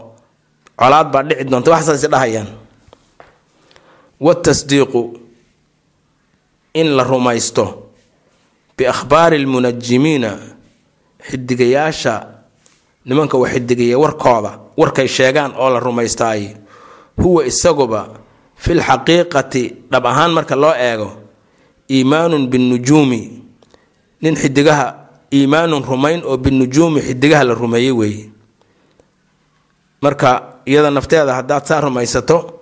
colaad 0.79 1.09
baa 1.13 1.23
dhici 1.23 1.45
doonta. 1.51 1.71
Waxsaasi 1.71 2.07
dhahayaan. 2.13 2.49
Watasdiiqu 4.21 5.03
in 6.75 6.97
la 6.97 7.03
rumaysto 7.05 7.65
biakhbaari 8.77 9.37
almunajimiina 9.37 10.31
xidigayaasha 11.29 12.15
nimanka 13.07 13.37
wax 13.39 13.53
xidigaya 13.55 13.99
warkooda 13.99 14.59
warkay 14.77 15.09
sheegaan 15.09 15.53
oo 15.59 15.71
la 15.71 15.81
rumaystaay 15.81 16.57
huwa 17.23 17.47
isaguba 17.47 18.09
fil 18.63 18.81
xaqiiqati 18.89 19.63
dhab 19.91 20.05
ahaan 20.07 20.33
marka 20.37 20.57
loo 20.57 20.75
eego 20.89 21.11
iimaanun 21.91 22.45
binnujuumi 22.53 23.21
nin 24.23 24.35
xidigaha 24.43 24.87
iimaanun 25.33 25.83
rumayn 25.91 26.21
oo 26.25 26.37
binujuumi 26.37 27.01
xidigaha 27.07 27.45
la 27.45 27.55
rumeeyey 27.55 27.93
weeye 27.93 28.25
marka 30.03 30.61
iyada 30.67 30.91
nafteeda 30.91 31.35
haddaad 31.35 31.65
saa 31.69 31.81
rumaysato 31.81 32.61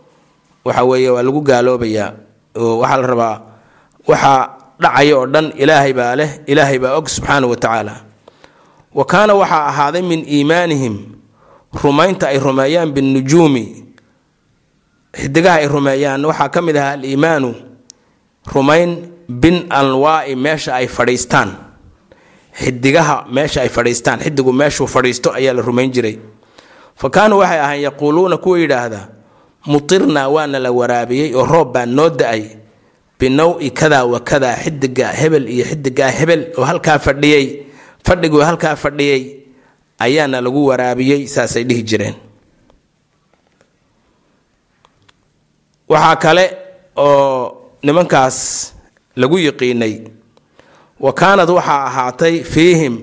waxa 0.65 0.83
weeye 0.85 1.11
waa 1.11 1.23
lagu 1.23 1.41
gaaloobayaa 1.43 2.13
oo 2.57 2.79
waxaa 2.83 2.97
la 3.03 3.07
rabaa 3.07 3.37
waxaa 4.09 4.41
dhacaya 4.83 5.15
oo 5.19 5.27
dhan 5.27 5.47
ilaahay 5.63 5.93
baa 5.99 6.15
leh 6.19 6.31
ilaahay 6.47 6.79
baa 6.83 6.93
og 6.99 7.07
subxaana 7.15 7.47
wa 7.47 7.57
tacaala 7.57 7.95
wa 8.95 9.05
kaana 9.13 9.33
waxaa 9.35 9.65
ahaaday 9.71 10.03
min 10.03 10.21
iimaanihim 10.35 10.95
rumaynta 11.83 12.29
ay 12.33 12.39
rumeeyaan 12.39 12.91
binnujuumi 12.97 13.65
xidigaha 15.17 15.57
ay 15.61 15.69
rumeeyaan 15.69 16.25
waxaa 16.25 16.49
ka 16.49 16.61
mid 16.63 16.77
ahaa 16.77 16.93
aliimaanu 16.97 17.55
rumayn 18.55 18.91
bin 19.29 19.67
anwaa'i 19.71 20.35
meesha 20.37 20.75
ay 20.75 20.87
fadhiistaan. 20.89 21.51
Xidigaha 22.53 23.27
meesha 23.33 23.61
ay 23.63 23.69
fadhiistaan 23.69 24.21
xidigu 24.21 24.53
meeshuu 24.53 24.87
fadhiisto 24.87 25.33
ayaa 25.33 25.55
la 25.55 25.63
rumayn 25.63 25.91
jiray. 25.93 26.19
Fa 26.97 27.11
kaanuu 27.11 27.39
waxay 27.41 27.61
ahayn 27.61 27.83
yaquuluuna 27.83 28.37
kuwa 28.37 28.59
yidhaahda 28.59 29.09
mutirnaa 29.67 30.29
waana 30.29 30.59
la 30.59 30.71
waraabiyey 30.73 31.35
oo 31.35 31.47
roob 31.47 31.73
baa 31.73 31.87
noo 31.87 32.09
da'ay 32.11 32.43
binaw-i 33.19 33.71
kadaa 33.71 34.05
wa 34.05 34.21
kadaa 34.21 34.57
xidiga 34.57 35.09
hebel 35.09 35.49
iyo 35.49 35.65
xidigaa 35.65 36.11
hebel 36.11 36.47
oo 36.59 36.65
halkaa 36.65 36.99
fadhiyey 36.99 37.63
fadhiguu 38.05 38.41
halkaa 38.43 38.77
fadhiyey 38.77 39.23
ayaana 39.99 40.41
lagu 40.41 40.67
waraabiyey 40.67 41.27
saasay 41.31 41.65
dhihi 41.65 41.83
jireen 41.83 42.15
waxaa 45.93 46.17
kale 46.25 46.45
oo 46.97 47.73
nimankaas 47.87 48.39
lagu 49.21 49.37
yiqiinay 49.45 49.95
wa 51.05 51.13
kaanad 51.21 51.51
waxaa 51.59 51.85
ahaatay 51.89 52.35
fiihim 52.53 52.95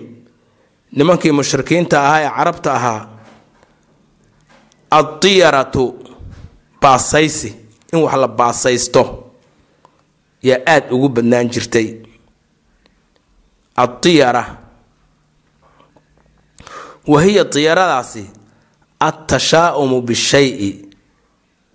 nimankii 0.98 1.32
mushrikiinta 1.38 1.98
ahaa 2.06 2.22
ee 2.26 2.32
carabta 2.38 2.70
ahaa 2.80 3.02
addiyaratu 5.00 5.84
baasaysi 6.82 7.50
in 7.94 8.00
wax 8.06 8.16
la 8.24 8.28
baasaysto 8.40 9.04
yaa 10.48 10.60
aada 10.74 10.88
ugu 10.96 11.10
badnaan 11.10 11.50
jirtay. 11.54 11.88
Addiyara 13.84 14.44
wa 17.08 17.22
hiya 17.24 17.44
diyaradaasi 17.44 18.24
attashaa'umu 19.00 20.02
bishayi 20.02 20.89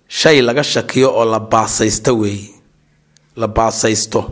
shay 0.07 0.41
laga 0.41 0.63
shakiyo 0.63 1.09
oo 1.15 1.25
la 1.25 1.39
baasaysto 1.39 2.17
weeye 2.17 2.49
la 3.35 3.47
baasaysto. 3.47 4.31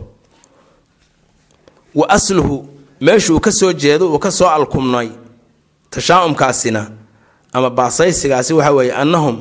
Wa 1.94 2.08
asluhu 2.08 2.68
meeshu 3.00 3.34
uu 3.36 3.40
ka 3.40 3.52
soo 3.52 3.72
jeedo 3.72 4.12
uu 4.12 4.18
ka 4.18 4.30
soo 4.30 4.48
alkumnay 4.48 5.08
tashaa'umkaasina 5.90 6.90
ama 7.52 7.70
baasaysigaasi 7.70 8.52
waxa 8.54 8.72
weeye 8.72 8.92
annahum 8.92 9.36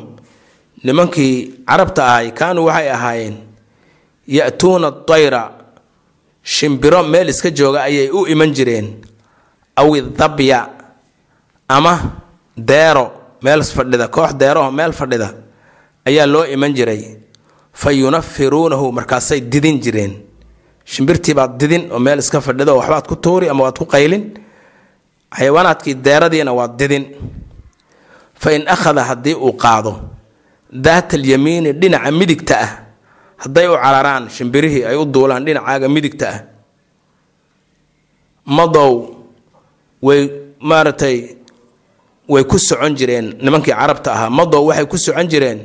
nimankii 0.83 1.53
carabta 1.67 2.05
ahay 2.07 2.31
kaanuu 2.31 2.65
waxay 2.65 2.89
ahaayeen 2.91 3.37
ya-tuuna 4.27 4.91
dayra 5.07 5.51
shimbiro 6.43 7.03
meel 7.03 7.29
iska 7.29 7.49
jooga 7.49 7.83
ayay 7.83 8.09
u 8.09 8.27
iman 8.27 8.51
jireen 8.53 9.01
aw 9.75 9.95
idabya 9.95 10.69
ama 11.67 11.93
deero 12.57 13.11
meel 13.41 13.63
fadhida 13.63 14.07
koox 14.07 14.33
deeraho 14.35 14.71
meel 14.71 14.91
fadhida 14.93 15.33
ayaa 16.05 16.25
loo 16.25 16.45
iman 16.45 16.73
jiray. 16.73 17.17
Fa 17.73 17.91
yunafiruunahu 17.91 18.91
markaasay 18.91 19.41
didin 19.41 19.79
jireen. 19.81 20.13
Shimbirtiibaad 20.85 21.57
didin 21.59 21.91
oo 21.91 21.99
meel 21.99 22.19
iska 22.19 22.41
fadhida 22.41 22.71
oo 22.73 22.77
waxbaad 22.79 23.07
ku 23.07 23.15
tuuri 23.15 23.49
ama 23.49 23.63
waad 23.63 23.77
ku 23.77 23.85
qaylin. 23.85 24.23
Xayawaanaadkii 25.37 25.95
deeradiina 25.95 26.53
waad 26.53 26.77
didin. 26.77 27.05
Fa 28.35 28.51
in 28.53 28.67
akhada 28.67 29.03
haddii 29.03 29.33
uu 29.35 29.53
qaado 29.57 29.93
daata 30.71 31.15
alyamiini 31.17 31.71
dhinaca 31.73 32.11
midigta 32.11 32.55
ah. 32.61 32.69
Hadday 33.37 33.67
u 33.67 33.75
cararaan 33.75 34.29
shimbirihii 34.29 34.83
ay 34.85 34.95
u 34.95 35.05
duulaan 35.05 35.45
dhinacaaga 35.45 35.89
midigta 35.89 36.27
ah. 36.29 36.39
Madow 38.45 39.15
way 40.01 40.29
maaragtay 40.59 41.37
way 42.27 42.43
ku 42.43 42.59
socon 42.59 42.95
jireen. 42.95 43.33
Nimankii 43.41 43.71
carabta 43.73 44.11
ahaa 44.13 44.29
madow 44.29 44.65
waxay 44.67 44.85
ku 44.85 44.97
socon 44.97 45.27
jireen 45.27 45.59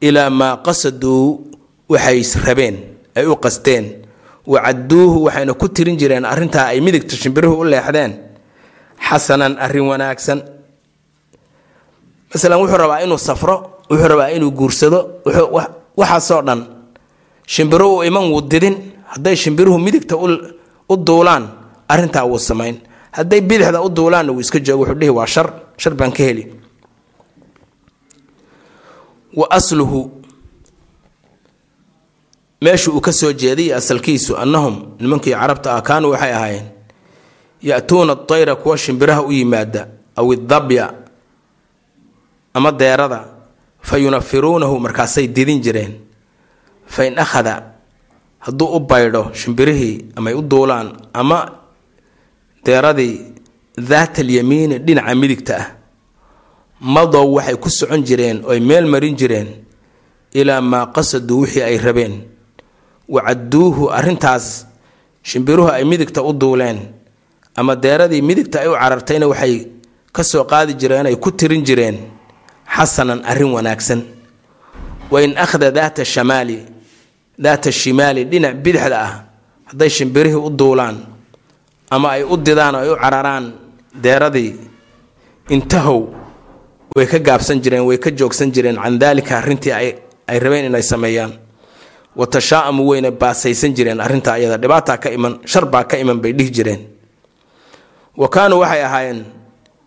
ilaa 0.00 0.30
maa 0.30 0.56
qasaduu 0.66 1.40
waxay 1.88 2.22
rabeen 2.46 2.76
ay 3.16 3.26
u 3.26 3.36
qasteen. 3.36 3.84
Wacaduuhu 4.46 5.24
waxayna 5.28 5.52
ku 5.54 5.68
tirin 5.68 5.96
jireen 6.00 6.24
arrintaa 6.24 6.66
ay 6.72 6.80
midigta 6.80 7.16
shimbiruhu 7.16 7.60
u 7.60 7.64
leexdeen. 7.64 8.12
Xasanan 9.08 9.56
arrin 9.60 9.86
wanaagsan. 9.90 10.40
Masalan 12.32 12.58
wuxuu 12.60 12.76
rabaa 12.78 13.00
inuu 13.04 13.18
safro 13.18 13.56
wuxuu 13.90 14.08
rabaa 14.08 14.30
inuu 14.36 14.50
guursado 14.52 14.98
waxaasoo 15.96 16.42
dhan 16.42 16.60
shimbiruhu 17.46 17.98
u 18.00 18.04
iman 18.04 18.24
wuu 18.32 18.40
didin 18.44 18.76
hadday 19.12 19.36
shimbiruhu 19.36 19.78
midigta 19.78 20.16
u 20.16 20.96
duulaan 20.96 21.44
arrintaa 21.88 22.24
wuu 22.24 22.38
samayn. 22.38 22.76
Hadday 23.12 23.40
bidixda 23.40 23.80
u 23.82 23.88
duulaanna 23.88 24.32
wuu 24.32 24.40
iska 24.40 24.58
joogo 24.60 24.82
wuxuu 24.84 24.98
dhihi 25.00 25.10
waa 25.12 25.26
shar 25.26 25.48
shar 25.76 25.94
baan 25.94 26.12
ka 26.12 26.22
heli 26.22 26.44
wa 29.38 29.46
asluhu. 29.50 30.00
Meeshu 32.62 32.90
uu 32.96 33.00
ka 33.00 33.12
soo 33.12 33.32
jeeday 33.32 33.70
asalkiisu 33.74 34.34
annahum 34.36 34.96
nimankii 35.00 35.30
carabta 35.34 35.74
ah 35.78 35.82
kaanuu 35.82 36.10
waxay 36.10 36.32
ahaayeen 36.34 36.66
ya-tuuna 37.62 38.14
dayra 38.28 38.56
kuwa 38.56 38.78
shimbiraha 38.78 39.22
u 39.22 39.32
yimaada 39.32 39.86
aw 40.16 40.26
idabya 40.34 40.84
ama 42.54 42.72
deerada 42.72 43.20
fa 43.80 43.96
yunafiruunahu 43.98 44.80
markaasay 44.80 45.26
didin 45.30 45.60
jireen. 45.62 45.94
Fa 46.86 47.06
in 47.06 47.18
akhada 47.18 47.62
hadduu 48.38 48.74
u 48.76 48.80
baydho 48.80 49.30
shimbirihii 49.34 50.04
amay 50.16 50.34
u 50.34 50.42
duulaan 50.42 50.92
ama 51.12 51.38
deeradii 52.64 53.20
daata 53.88 54.20
alyamiini 54.22 54.78
dhinaca 54.78 55.14
midigta 55.14 55.54
ah 55.62 55.66
madow 56.80 57.26
waxay 57.36 57.56
ku 57.56 57.68
socon 57.70 58.02
jireen 58.04 58.44
ooy 58.46 58.60
meel 58.60 58.86
marin 58.86 59.16
jireen 59.16 59.48
ilaa 60.34 60.60
maa 60.60 60.86
qasaduu 60.94 61.40
wixii 61.42 61.62
ay 61.62 61.78
rabeen. 61.78 62.22
Wacadduuhu 63.08 63.88
arrintaas 63.90 64.66
shimbiruhu 65.22 65.68
ay 65.72 65.84
midigta 65.84 66.22
u 66.22 66.32
duuleen 66.32 66.78
ama 67.56 67.76
deeradii 67.76 68.22
midigta 68.22 68.60
ay 68.60 68.68
u 68.68 68.72
carartayna 68.76 69.26
waxay 69.28 69.66
ka 70.12 70.22
soo 70.24 70.44
qaadi 70.44 70.74
jireen 70.76 71.06
ay 71.06 71.16
ku 71.16 71.30
tirin 71.32 71.64
jireen. 71.64 71.96
Xasanan 72.68 73.24
arrin 73.24 73.48
wanaagsan. 73.52 74.02
Wa 75.10 75.22
in 75.24 75.32
akhda 75.38 75.70
daata 75.72 76.04
shamaali 76.04 76.58
daata 77.38 77.72
shimaali 77.72 78.24
dhinac 78.28 78.54
bidixda 78.62 78.98
ah 79.00 79.12
hadday 79.72 79.88
shimbirihii 79.88 80.36
u 80.36 80.50
duulaan 80.50 80.96
ama 81.90 82.08
ay 82.18 82.22
u 82.28 82.36
didaan 82.36 82.74
oo 82.74 82.80
ay 82.84 82.90
u 82.92 82.96
cararaan 83.00 83.44
deeradii 83.94 84.52
intahow 85.48 86.12
way 86.96 87.06
ka 87.06 87.18
gaabsan 87.18 87.60
jireen 87.62 87.84
way 87.86 87.98
ka 87.98 88.10
joogsan 88.10 88.52
jireen. 88.52 88.76
Can 88.76 88.98
daalika 88.98 89.38
arrintii 89.38 89.72
ay 89.72 90.38
rabeen 90.38 90.66
inay 90.66 90.82
sameeyaan. 90.82 91.32
Wa 92.16 92.26
tashaa'amu 92.26 92.82
baasaysan 93.18 93.74
jireen 93.74 94.00
arrintaa 94.00 94.34
ayada 94.34 94.56
dhibaataa 94.58 94.96
ka 94.98 95.10
iman 95.10 95.38
shar 95.46 95.66
baa 95.66 95.84
ka 95.84 95.96
iman 95.98 96.20
bay 96.20 96.32
dhihi 96.32 96.50
jireen. 96.50 96.86
Wa 98.16 98.28
kaanuu 98.28 98.60
waxay 98.60 98.82
ahaayeen 98.84 99.24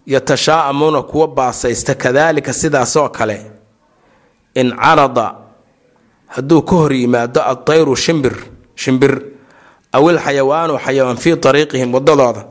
yatashaa'amuuna 0.07 1.01
kuwa 1.03 1.27
baasaysta 1.27 1.95
kadaalika 1.95 2.53
sidaasoo 2.53 3.09
kale. 3.09 3.51
In 4.55 4.71
carada 4.75 5.35
hadduu 6.27 6.61
ka 6.61 6.75
hor 6.75 6.93
yimaado 6.93 7.41
adtayru 7.43 7.95
shimbir 7.95 8.35
shimbir 8.75 9.21
awil 9.93 10.19
xayawaanu 10.19 10.77
xayawaan 10.79 11.17
fii 11.17 11.35
ariiqihim 11.49 11.93
wadadooda 11.93 12.45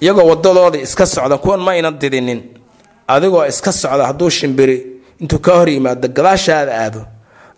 iyagoo 0.00 0.26
wadadooda 0.28 0.78
iska 0.78 1.06
socda 1.06 1.38
kuwan 1.38 1.60
ma 1.60 1.72
aynan 1.72 1.98
didinin 1.98 2.53
adigoo 3.08 3.46
iska 3.46 3.72
socda 3.72 4.06
hadduu 4.06 4.30
shimbiri 4.30 4.76
intuu 5.20 5.38
ka 5.38 5.52
hor 5.58 5.68
yimaado 5.68 6.08
gadaashaada 6.08 6.72
aado. 6.84 7.00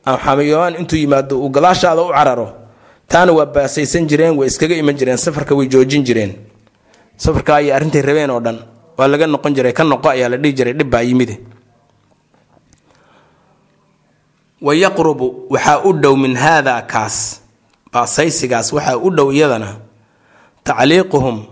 Xayawaan 0.06 0.74
intuu 0.80 0.96
yimaado 0.98 1.40
uu 1.40 1.48
gadaashaada 1.50 2.02
u 2.02 2.08
cararo 2.12 2.48
taana 3.08 3.32
waa 3.32 3.46
baasaysan 3.46 4.06
jireen 4.06 4.34
way 4.38 4.48
iskaga 4.48 4.74
iman 4.74 4.94
jireen 4.96 5.16
safarka 5.18 5.54
way 5.54 5.66
joojin 5.68 6.02
jireen. 6.04 6.32
Safarka 7.16 7.54
ayay 7.56 7.72
arrintay 7.72 8.02
rabeen 8.02 8.30
oo 8.30 8.40
dhan 8.40 8.58
waa 8.98 9.08
laga 9.08 9.26
noqon 9.26 9.54
jiray 9.54 9.72
ka 9.72 9.84
noqo 9.84 10.08
ayaa 10.08 10.28
la 10.28 10.36
dhihi 10.36 10.52
jiray 10.54 10.72
dhib 10.78 10.90
baa 10.90 11.02
yimide 11.02 11.36
wa 14.60 14.74
yaqrubu 14.74 15.46
waxaa 15.50 15.84
u 15.84 15.92
dhow 15.92 16.16
min 16.16 16.36
haada 16.36 16.82
kaas 16.82 17.40
baasaysigaas 17.92 18.72
waxaa 18.72 18.96
u 18.96 19.10
dhow 19.16 19.28
iyadana 19.32 19.76
tacliiquhum 20.64 21.44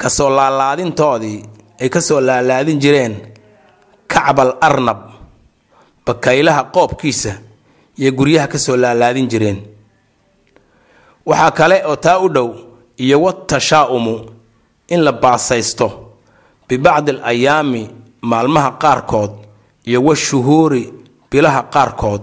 ka 0.00 0.08
soo 0.10 0.30
laalaadintoodii 0.30 1.42
ay 1.80 1.88
ka 1.88 2.00
soo 2.00 2.20
laalaadin 2.20 2.78
jireen 2.80 3.14
kacbal 4.08 4.56
arnab 4.60 4.98
bakaylaha 6.06 6.62
qoobkiisa 6.74 7.32
iyo 7.98 8.10
guryaha 8.12 8.46
ka 8.48 8.58
soo 8.58 8.76
laalaadin 8.76 9.28
jireen. 9.28 9.58
Waxaa 11.26 11.50
kale 11.50 11.82
oo 11.86 11.96
taa 11.96 12.18
u 12.18 12.28
dhow 12.28 12.48
iyo 12.96 13.20
watashaa'umu 13.22 14.14
in 14.88 15.00
la 15.04 15.12
baasaysto 15.12 15.86
bibacdi 16.68 17.10
al 17.10 17.20
ayaami 17.24 17.90
maalmaha 18.22 18.70
qaarkood 18.82 19.32
iyo 19.84 20.00
washuhuuri 20.04 20.92
bilaha 21.30 21.62
qaarkood 21.74 22.22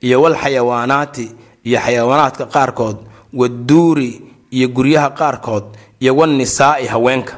iyo 0.00 0.22
walxayawaanaati 0.22 1.26
iyo 1.64 1.78
xayawaanaadka 1.80 2.46
qaarkood 2.46 2.96
waduuri 3.34 4.22
iyo 4.50 4.68
guryaha 4.68 5.10
qaarkood 5.10 5.64
iyo 6.00 6.16
wanisaa'i 6.16 6.86
haweenka 6.86 7.36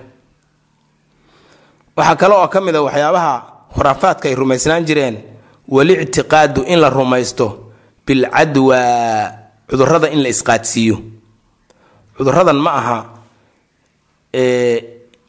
waxaa 1.99 2.17
kale 2.21 2.35
oo 2.39 2.49
ka 2.49 2.61
mid 2.61 2.77
a 2.79 2.83
waxyaabaha 2.87 3.35
khuraafaadka 3.75 4.25
ay 4.31 4.35
rumaysnaan 4.39 4.85
jireen 4.89 5.17
walictiqaadu 5.69 6.63
in 6.73 6.79
la 6.81 6.89
rumaysto 6.91 7.47
bilcadwa 8.07 8.79
cudurrada 9.69 10.09
in 10.15 10.23
la 10.23 10.29
isqaadsiiyo. 10.33 10.97
Cuduradan 12.17 12.57
ma 12.57 12.71
aha 12.81 12.99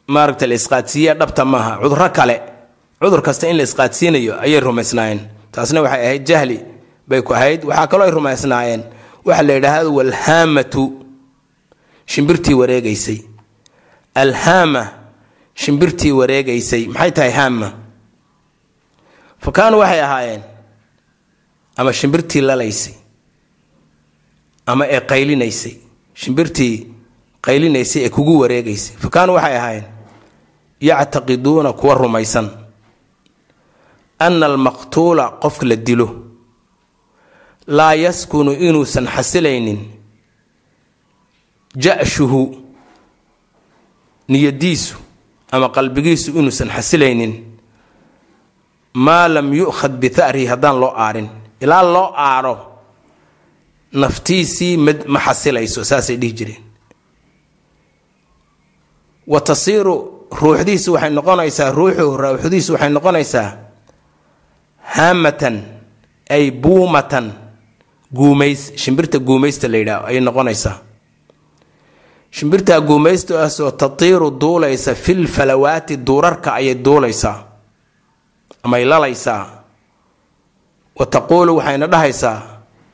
maaragta 0.08 0.46
la 0.46 0.54
isqaadsiiya 0.54 1.14
dhabta 1.14 1.44
maaha 1.44 1.72
cuduro 1.82 2.08
kale 2.18 2.36
cudur 3.00 3.22
kasta 3.22 3.48
in 3.50 3.56
la 3.56 3.62
isqaadsiinayo 3.68 4.40
ayay 4.40 4.60
rumaysnaayeen. 4.60 5.20
Taasna 5.52 5.82
waxay 5.82 6.02
ahayd 6.06 6.24
jahli 6.26 6.58
bay 7.08 7.20
ku 7.22 7.34
ahayd. 7.34 7.64
Waxaa 7.64 7.86
kaloo 7.90 8.04
ay 8.06 8.10
rumaysnaayeen 8.10 8.82
waxa 9.26 9.42
la 9.42 9.52
yidhaahdo 9.54 9.90
walhaamatu 9.98 10.82
shimbirtii 12.06 12.54
wareegaysay. 12.54 13.18
Alhaama 14.14 14.82
shimbirtii 15.54 16.12
wareegaysay 16.12 16.86
maxay 16.86 17.10
tahay 17.12 17.30
haama 17.30 17.72
fa 19.38 19.52
kaanuu 19.52 19.78
waxay 19.80 20.00
ahaayeen 20.02 20.42
ama 21.76 21.92
shimbirtii 21.92 22.40
lalaysay 22.40 22.94
ama 24.66 24.86
ee 24.88 25.00
qaylinaysay 25.00 25.74
shimbirtii 26.14 26.86
qaylinaysay 27.42 28.04
ee 28.04 28.08
kugu 28.08 28.38
wareegaysay. 28.40 28.96
Fa 28.96 29.08
kaanuu 29.10 29.34
waxay 29.34 29.56
ahaayeen 29.56 29.84
yactaqiduuna 30.80 31.72
kuwa 31.72 31.94
rumaysan 31.94 32.48
ana 34.18 34.46
almaqtuula 34.46 35.28
qofka 35.42 35.66
la 35.66 35.76
dilo 35.76 36.26
laa 37.66 37.94
yaskunu 37.94 38.52
inuusan 38.52 39.06
xasilaynin 39.06 39.80
ja-shuhu 41.76 42.56
niyadiisu 44.28 44.96
ama 45.52 45.68
qalbigiisu 45.76 46.30
inuusan 46.38 46.68
xasilaynin 46.76 47.32
maa 48.94 49.28
lam 49.28 49.52
yu'khad 49.54 49.92
bitha'rihi 50.02 50.46
haddaan 50.46 50.80
loo 50.80 50.92
aarin. 50.96 51.28
Ilaa 51.60 51.82
loo 51.94 52.12
aaro 52.16 52.56
naftiisii 53.92 54.76
ma 55.06 55.18
xasilayso 55.26 55.84
saasay 55.84 56.16
dhihi 56.16 56.32
jireen. 56.38 56.62
Wa 59.26 59.40
tasiiru 59.40 59.94
ruuxdiisu 60.40 60.92
waxay 60.94 61.10
noqonaysaa 61.10 61.70
ruuxu 61.78 62.16
ruuxdiisu 62.16 62.72
waxay 62.74 62.90
noqonaysaa 62.90 63.48
haamatan 64.94 65.56
ay 66.30 66.50
buumatan 66.50 67.32
guumays 68.14 68.72
shimbirta 68.76 69.18
guumaysta 69.18 69.68
la 69.68 69.78
yidhaah 69.78 70.06
ayay 70.08 70.20
noqonaysaa 70.20 70.76
shimbirtaa 72.30 72.80
guumaystaasoo 72.80 73.70
tatiiru 73.70 74.30
duulaysa 74.40 74.94
fil 74.94 75.26
falawaati 75.26 75.96
duurarka 75.96 76.54
ayay 76.54 76.74
duulaysaa 76.84 77.38
amay 78.62 78.84
lalaysaa. 78.84 79.46
Wa 80.98 81.06
taquulu 81.06 81.56
waxayna 81.56 81.86
dhahaysaa 81.86 82.42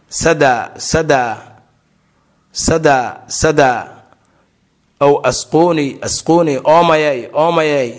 sadaa 0.09 0.71
sadaa 0.77 1.37
sadaa 2.53 3.17
sadaa 3.27 3.81
ow 5.01 5.15
asquuni 5.31 5.99
asquuni 6.07 6.55
oomayay 6.65 7.29
oomayay 7.35 7.91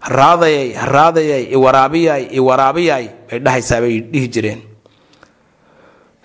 haraadayay 0.00 0.72
haraadayay 0.72 1.44
iwaraabiyay 1.56 2.22
iwaraabiyay 2.38 3.04
bay 3.30 3.38
dhahaysaa 3.38 3.80
bay 3.80 4.00
dhihi 4.12 4.28
jireen 4.28 4.60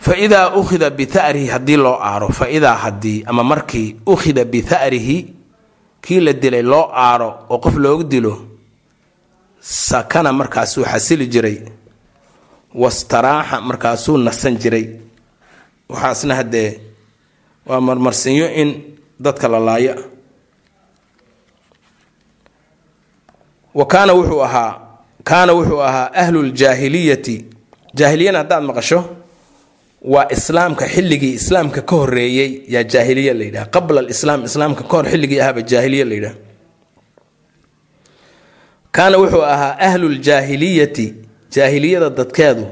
fa 0.05 0.13
idaa 0.17 0.55
ukhida 0.59 0.89
bitha'rihi 0.89 1.47
haddii 1.53 1.77
loo 1.77 1.97
aaro 2.01 2.29
fa 2.29 2.49
idaa 2.49 2.75
haddii 2.75 3.23
ama 3.29 3.43
markii 3.43 3.95
ukhida 4.05 4.45
bitha'rihi 4.45 5.17
kii 6.01 6.19
la 6.19 6.33
dilay 6.33 6.61
loo 6.61 6.89
aaro 6.93 7.29
oo 7.49 7.57
qof 7.57 7.75
loogu 7.75 8.03
dilo 8.03 8.33
sakana 9.59 10.33
markaasuu 10.33 10.83
xasili 10.91 11.27
jiray 11.27 11.57
wastaraaxa 12.73 13.61
markaasuu 13.61 14.17
nasan 14.17 14.57
jiray. 14.57 14.85
waxaasna 15.91 16.35
haddee 16.35 16.79
waa 17.65 17.81
marmarsinyo 17.81 18.47
in 18.61 18.69
dadka 19.19 19.47
la 19.47 19.59
laayo 19.59 19.95
wa 23.73 23.85
kaana 23.85 24.13
wuxuu 24.13 24.43
ahaa 24.43 24.79
kaana 25.23 25.53
wuxuu 25.53 25.81
ahaa 25.83 26.11
ahluuljaahiliyati 26.13 27.45
jaahiliyana 27.93 28.37
haddaad 28.37 28.63
maqasho 28.63 28.99
waa 30.01 30.27
islaamka 30.31 30.85
xilligii 30.87 31.33
islaamka 31.33 31.81
ka 31.81 31.95
horeeyey 31.95 32.63
yaa 32.73 32.83
jaahiliya 32.83 33.33
la 33.33 33.43
yidhaha. 33.43 33.65
Qabla 33.65 33.99
alislaam 33.99 34.43
islaamka 34.45 34.83
ka 34.83 34.89
hor 34.97 35.05
xilligii 35.11 35.39
ahaba 35.41 35.61
jaahiliya 35.61 36.05
la 36.05 36.13
yidhaha. 36.15 36.35
Kaana 38.91 39.17
wuxuu 39.17 39.43
ahaa 39.45 39.77
ahluljaahiliyati 39.87 41.05
jaahiliyada 41.55 42.09
dadkeedu. 42.09 42.65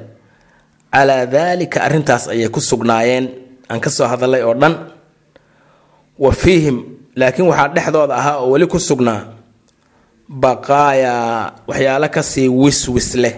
Calaa 0.93 1.25
daalika 1.25 1.81
arrintaas 1.85 2.27
ayay 2.27 2.49
ku 2.49 2.61
sugnaayeen. 2.61 3.25
Aan 3.69 3.79
ka 3.79 3.89
soo 3.89 4.07
hadalay 4.07 4.41
oo 4.43 4.53
dhan. 4.53 4.75
Wa 6.19 6.31
fiihim 6.31 6.77
laakiin 7.15 7.47
waxaa 7.47 7.67
dhexdooda 7.75 8.15
ahaa 8.15 8.37
oo 8.41 8.49
weli 8.51 8.67
ku 8.67 8.79
sugnaa. 8.79 9.21
Baqaayaa 10.29 11.53
waxyaalo 11.67 12.07
ka 12.09 12.23
sii 12.23 12.47
wiswis 12.49 13.15
leh. 13.15 13.35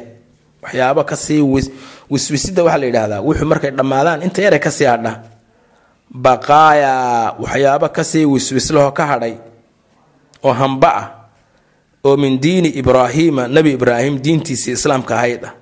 Waxyaabo 0.63 1.03
ka 1.03 1.15
sii 1.15 1.41
wis 1.41 1.67
wiswisida 2.11 2.63
waxaa 2.63 2.77
la 2.81 2.85
yidhaahdaa 2.89 3.21
wuxuu 3.27 3.45
markay 3.51 3.71
dhammaadaan 3.71 4.23
inta 4.23 4.41
yare 4.41 4.59
ka 4.59 4.71
sii 4.71 4.85
hadha. 4.91 5.13
Baqaayaa 6.11 7.35
waxyaabo 7.39 7.87
ka 7.95 8.03
sii 8.03 8.25
wiswislehoo 8.25 8.91
ka 8.91 9.05
hadhay 9.05 9.33
oo 10.43 10.53
hamba 10.53 10.89
ah 11.01 11.07
oo 12.03 12.17
min 12.17 12.39
diini 12.39 12.69
ibraahiima 12.69 13.47
nebi 13.47 13.71
ibraahim 13.71 14.19
diintiisii 14.19 14.71
islaamka 14.75 15.15
ahayd. 15.15 15.45
Ah 15.45 15.53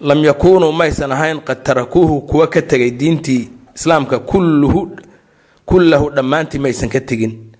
lam 0.00 0.24
yakuunuu 0.24 0.72
maysan 0.72 1.12
ahayn 1.12 1.40
qad 1.40 1.62
tarakuuhu 1.62 2.20
kuwa 2.20 2.46
ka 2.46 2.62
tegay 2.62 2.90
diintii 2.90 3.50
islaamka 3.74 4.18
kulluhu 4.18 4.90
kullahu 5.66 6.10
dhammaantii 6.10 6.58
maysan 6.58 6.88
ka 6.88 7.00
tegin. 7.00 7.50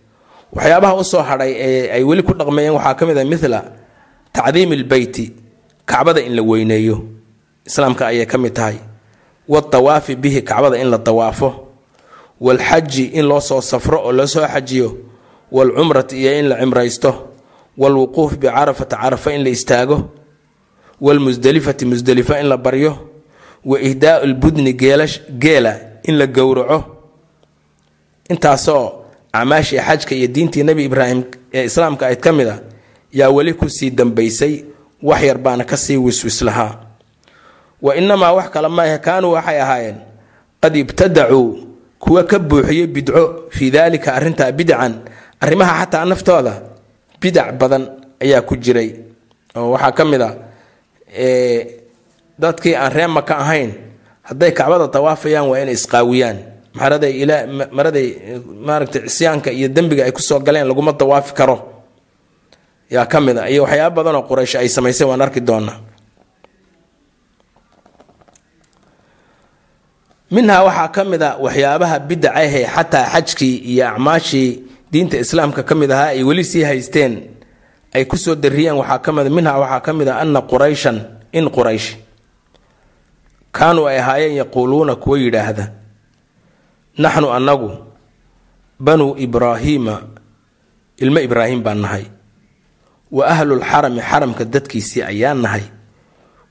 Waxyaabaha 0.55 0.95
u 0.95 1.05
soo 1.05 1.23
hadhay 1.23 1.53
ee 1.59 1.91
ay 1.99 2.03
weli 2.05 2.23
ku 2.23 2.33
dhaqmeeyeen 2.35 2.75
waxaa 2.79 2.95
ka 2.95 3.07
mid 3.07 3.19
ah 3.19 3.25
mithla 3.25 3.61
tacdiimi 4.33 4.75
ilbeyti 4.77 5.33
kacbada 5.87 6.21
in 6.21 6.37
la 6.37 6.43
weyneeyo 6.43 6.97
islaamka 7.67 8.07
ayay 8.07 8.27
ka 8.27 8.39
mid 8.39 8.53
tahay. 8.55 8.77
Wadawaafi 9.49 10.17
bihi 10.17 10.43
kacbada 10.43 10.77
in 10.81 10.91
la 10.91 10.99
dawaafo 10.99 11.69
walxaji 12.41 13.05
in 13.15 13.27
loo 13.27 13.41
soo 13.41 13.61
safro 13.61 13.99
oo 14.07 14.13
loo 14.13 14.27
soo 14.27 14.47
xajiyo 14.47 14.97
walcumrati 15.53 16.17
iyo 16.23 16.39
in 16.39 16.49
la 16.49 16.57
cimraysto 16.61 17.29
walwuquuf 17.79 18.37
bicarafata 18.39 18.97
carafa 18.97 19.33
in 19.35 19.43
la 19.45 19.51
istaago 19.51 20.11
walmusdelifati 21.01 21.85
musdelifa 21.85 22.41
in 22.41 22.47
la 22.49 22.57
baryo 22.57 22.99
wa 23.65 23.81
ihdaau 23.81 24.27
lbudni 24.27 24.73
geela 24.75 25.77
in 26.05 26.19
la 26.19 26.27
gowraco. 26.27 26.85
Intaasoo 28.31 28.93
acmaashii 29.33 29.79
xajka 29.79 30.15
iyo 30.15 30.27
diintii 30.29 30.63
nebi 30.63 30.85
ibraahim 30.85 31.23
ee 31.53 31.65
islaamka 31.65 32.07
ayd 32.07 32.21
ka 32.21 32.33
mid 32.33 32.49
a 32.49 32.61
yaa 33.13 33.29
weli 33.31 33.55
ku 33.55 33.69
sii 33.71 33.91
dambaysay 33.91 34.65
wax 35.03 35.23
yar 35.23 35.39
baana 35.39 35.65
ka 35.65 35.77
sii 35.77 35.97
wiswis 35.97 36.43
lahaa 36.43 36.79
wa 37.83 37.91
inamaa 37.97 38.33
wax 38.39 38.49
kale 38.55 38.69
maahe 38.69 38.99
kaanuu 38.99 39.33
waxay 39.37 39.59
ahaayeen 39.65 39.97
qad 40.63 40.75
ibtadacuu 40.77 41.49
kuwa 42.03 42.23
ka 42.31 42.39
buuxiyey 42.39 42.87
bidco 42.87 43.23
fii 43.51 43.71
daalika 43.71 44.15
arrintaa 44.15 44.53
bidcan 44.59 44.93
arrimaha 45.41 45.73
xataa 45.85 46.05
naftooda 46.11 46.55
bidac 47.21 47.49
badan 47.61 47.85
ayaa 48.23 48.43
ku 48.43 48.55
jiray. 48.57 48.91
Oo 49.57 49.71
waxaa 49.75 49.93
ka 49.97 50.05
mid 50.05 50.23
a 50.23 50.31
dadkii 52.39 52.75
aan 52.77 52.93
ree 52.93 53.07
maka 53.07 53.35
ahayn 53.39 53.71
hadday 54.29 54.51
kacbada 54.53 54.89
tawaafayaan 54.89 55.47
waa 55.51 55.59
inay 55.63 55.75
isqaawiyaan. 55.79 56.39
Maraday 57.77 58.07
maaragtay 58.67 59.03
cisyaanka 59.09 59.51
iyo 59.53 59.69
dembiga 59.69 60.05
ay 60.05 60.13
ku 60.13 60.23
soo 60.23 60.41
galeen 60.41 60.67
laguma 60.67 60.93
dawaafi 60.93 61.35
karo. 61.35 61.57
Yaa 62.91 63.07
ka 63.07 63.21
mid 63.21 63.39
a 63.39 63.47
iyo 63.51 63.63
waxyaaba 63.67 63.95
badan 63.97 64.15
oo 64.19 64.25
quraysh 64.29 64.57
ay 64.59 64.69
samaysay 64.69 65.07
waan 65.07 65.21
arki 65.23 65.41
doonaa 65.41 65.79
minhaa 70.35 70.63
waxaa 70.69 70.89
ka 70.95 71.03
mid 71.11 71.23
a 71.23 71.31
waxyaabaha 71.45 71.97
bidacahee 72.09 72.65
xataa 72.75 73.07
xajkii 73.15 73.57
iyo 73.73 73.85
acmaashii 73.93 74.51
diinta 74.93 75.17
islaamka 75.25 75.63
ka 75.69 75.75
mid 75.81 75.91
ahaa 75.95 76.11
ay 76.17 76.23
weli 76.29 76.45
sii 76.51 76.63
haysteen 76.71 77.13
ay 77.95 78.05
ku 78.11 78.17
soo 78.17 78.35
dariyeen. 78.35 78.77
Waxaa 78.81 78.99
ka 79.05 79.11
mid 79.17 79.29
minhaa 79.37 79.59
waxaa 79.63 79.81
ka 79.87 79.93
mid 79.99 80.09
a 80.09 80.15
ana 80.23 80.41
qurayshan 80.51 80.97
in 81.39 81.47
quraysh 81.57 81.89
kaanuu 83.57 83.87
ay 83.91 83.99
ahaayeen 84.03 84.37
yaquuluuna 84.41 84.95
kuwa 85.03 85.17
yidhaahda 85.23 85.65
naxnu 87.03 87.29
annagu 87.37 87.71
banuu 88.81 89.17
ibraahiima 89.25 89.97
ilmo 91.03 91.19
ibraahim 91.27 91.61
baan 91.67 91.81
nahay 91.85 92.05
wa 93.17 93.23
ahlulxarami 93.33 94.01
xaramka 94.11 94.45
dadkiisii 94.53 95.03
ayaan 95.13 95.41
nahay 95.45 95.65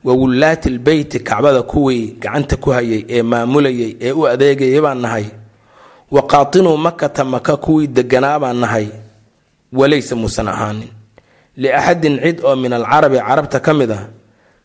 wa 0.04 0.14
wullaati 0.14 0.70
lbeyti 0.70 1.20
kacbada 1.20 1.62
kuwii 1.64 2.16
gacanta 2.22 2.56
ku 2.58 2.70
hayay 2.76 3.06
ee 3.10 3.22
maamulayay 3.22 3.96
ee 4.02 4.12
u 4.12 4.28
adeegayay 4.28 4.82
baan 4.82 4.98
nahay. 5.02 5.26
Wa 6.12 6.22
qaatinuu 6.28 6.78
makata 6.78 7.24
maka 7.26 7.58
kuwii 7.58 7.88
deganaa 7.88 8.40
baan 8.40 8.58
nahay. 8.64 8.88
Walaysa 9.74 10.16
muusan 10.16 10.48
ahaanin. 10.48 10.90
Liaxadin 11.58 12.16
cid 12.24 12.38
oo 12.44 12.56
min 12.56 12.74
alcarabi 12.74 13.18
carabta 13.28 13.60
ka 13.60 13.74
mid 13.74 13.92
ah. 13.92 14.04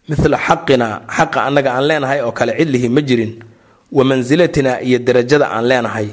Midla 0.09 0.39
xaqina 0.47 0.87
xaqa 1.17 1.39
annaga 1.47 1.71
aan 1.75 1.85
leenahay 1.89 2.21
oo 2.27 2.33
kale 2.39 2.53
cidlihi 2.59 2.89
ma 2.89 3.01
jirin. 3.09 3.33
Wa 3.93 4.03
mansilatina 4.05 4.81
iyo 4.81 4.99
derajada 4.99 5.47
aan 5.55 5.65
leenahay. 5.71 6.09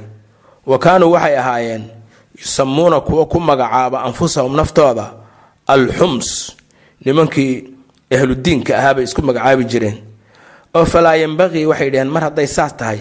Wa 0.66 0.78
kaanuu 0.80 1.12
waxay 1.16 1.36
ahaayeen 1.38 1.84
yusamuuna 2.40 3.00
kuwa 3.02 3.26
ku 3.26 3.40
magacaaba 3.40 3.98
anfusahum 4.04 4.56
naftooda. 4.56 5.06
Alxums 5.68 6.56
nimankii 7.06 7.73
ahludiinka 8.16 8.72
ahaabay 8.80 9.04
isku 9.08 9.22
magacaabi 9.28 9.64
jireen. 9.72 9.98
Oo 10.76 10.86
falaa 10.94 11.16
yembaqii 11.22 11.66
waxay 11.72 11.90
dhaheen 11.94 12.10
mar 12.16 12.24
hadday 12.28 12.48
saas 12.56 12.74
tahay. 12.80 13.00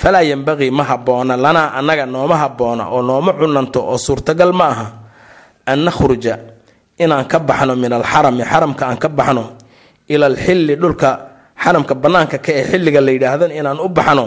Falaa 0.00 0.22
yembaqii 0.30 0.70
ma 0.78 0.84
habboona 0.90 1.34
lanaa 1.44 1.68
annaga 1.78 2.04
nooma 2.14 2.36
habboona 2.42 2.84
oo 2.94 3.02
nooma 3.08 3.32
cunanto 3.38 3.80
oo 3.90 3.98
suurtagal 4.06 4.52
ma 4.60 4.66
aha. 4.72 4.86
An 5.70 5.78
nakhruja 5.86 6.34
inaan 7.02 7.26
ka 7.32 7.38
baxno 7.48 7.72
min 7.82 7.92
alxarami 7.98 8.42
xaramka 8.50 8.82
aan 8.88 8.98
ka 9.02 9.08
baxno 9.18 9.44
ila 10.12 10.26
alxilli 10.30 10.74
dhulka 10.82 11.08
xaramka 11.62 11.94
bannaanka 12.02 12.36
ka 12.44 12.50
ee 12.58 12.64
xilliga 12.70 13.00
la 13.06 13.10
yidhaahdan 13.16 13.50
inaan 13.58 13.78
u 13.80 13.88
baxno. 13.98 14.26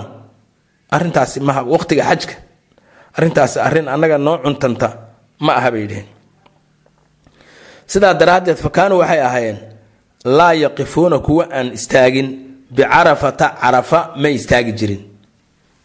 Arintaasi 0.95 1.39
maha 1.47 1.62
waqtiga 1.73 2.03
xajka. 2.10 2.36
Arrintaasi 3.17 3.58
arrin 3.67 3.88
annaga 3.93 4.17
noo 4.25 4.38
cuntanta 4.43 4.88
ma 5.45 5.51
aha 5.60 5.69
bay 5.73 5.86
dhaheen 5.91 6.08
sidaa 7.91 8.13
daraaddeed 8.19 8.58
fa 8.63 8.69
kaanuu 8.77 8.99
waxay 9.03 9.21
ahaayeen 9.27 9.58
laa 10.28 10.54
yaqifuuna 10.54 11.20
kuwa 11.20 11.48
aan 11.52 11.74
istaagin 11.74 12.40
bicarafata 12.72 13.56
carafa 13.62 14.13
may 14.20 14.36
istaagi 14.36 14.72
jirin. 14.74 15.02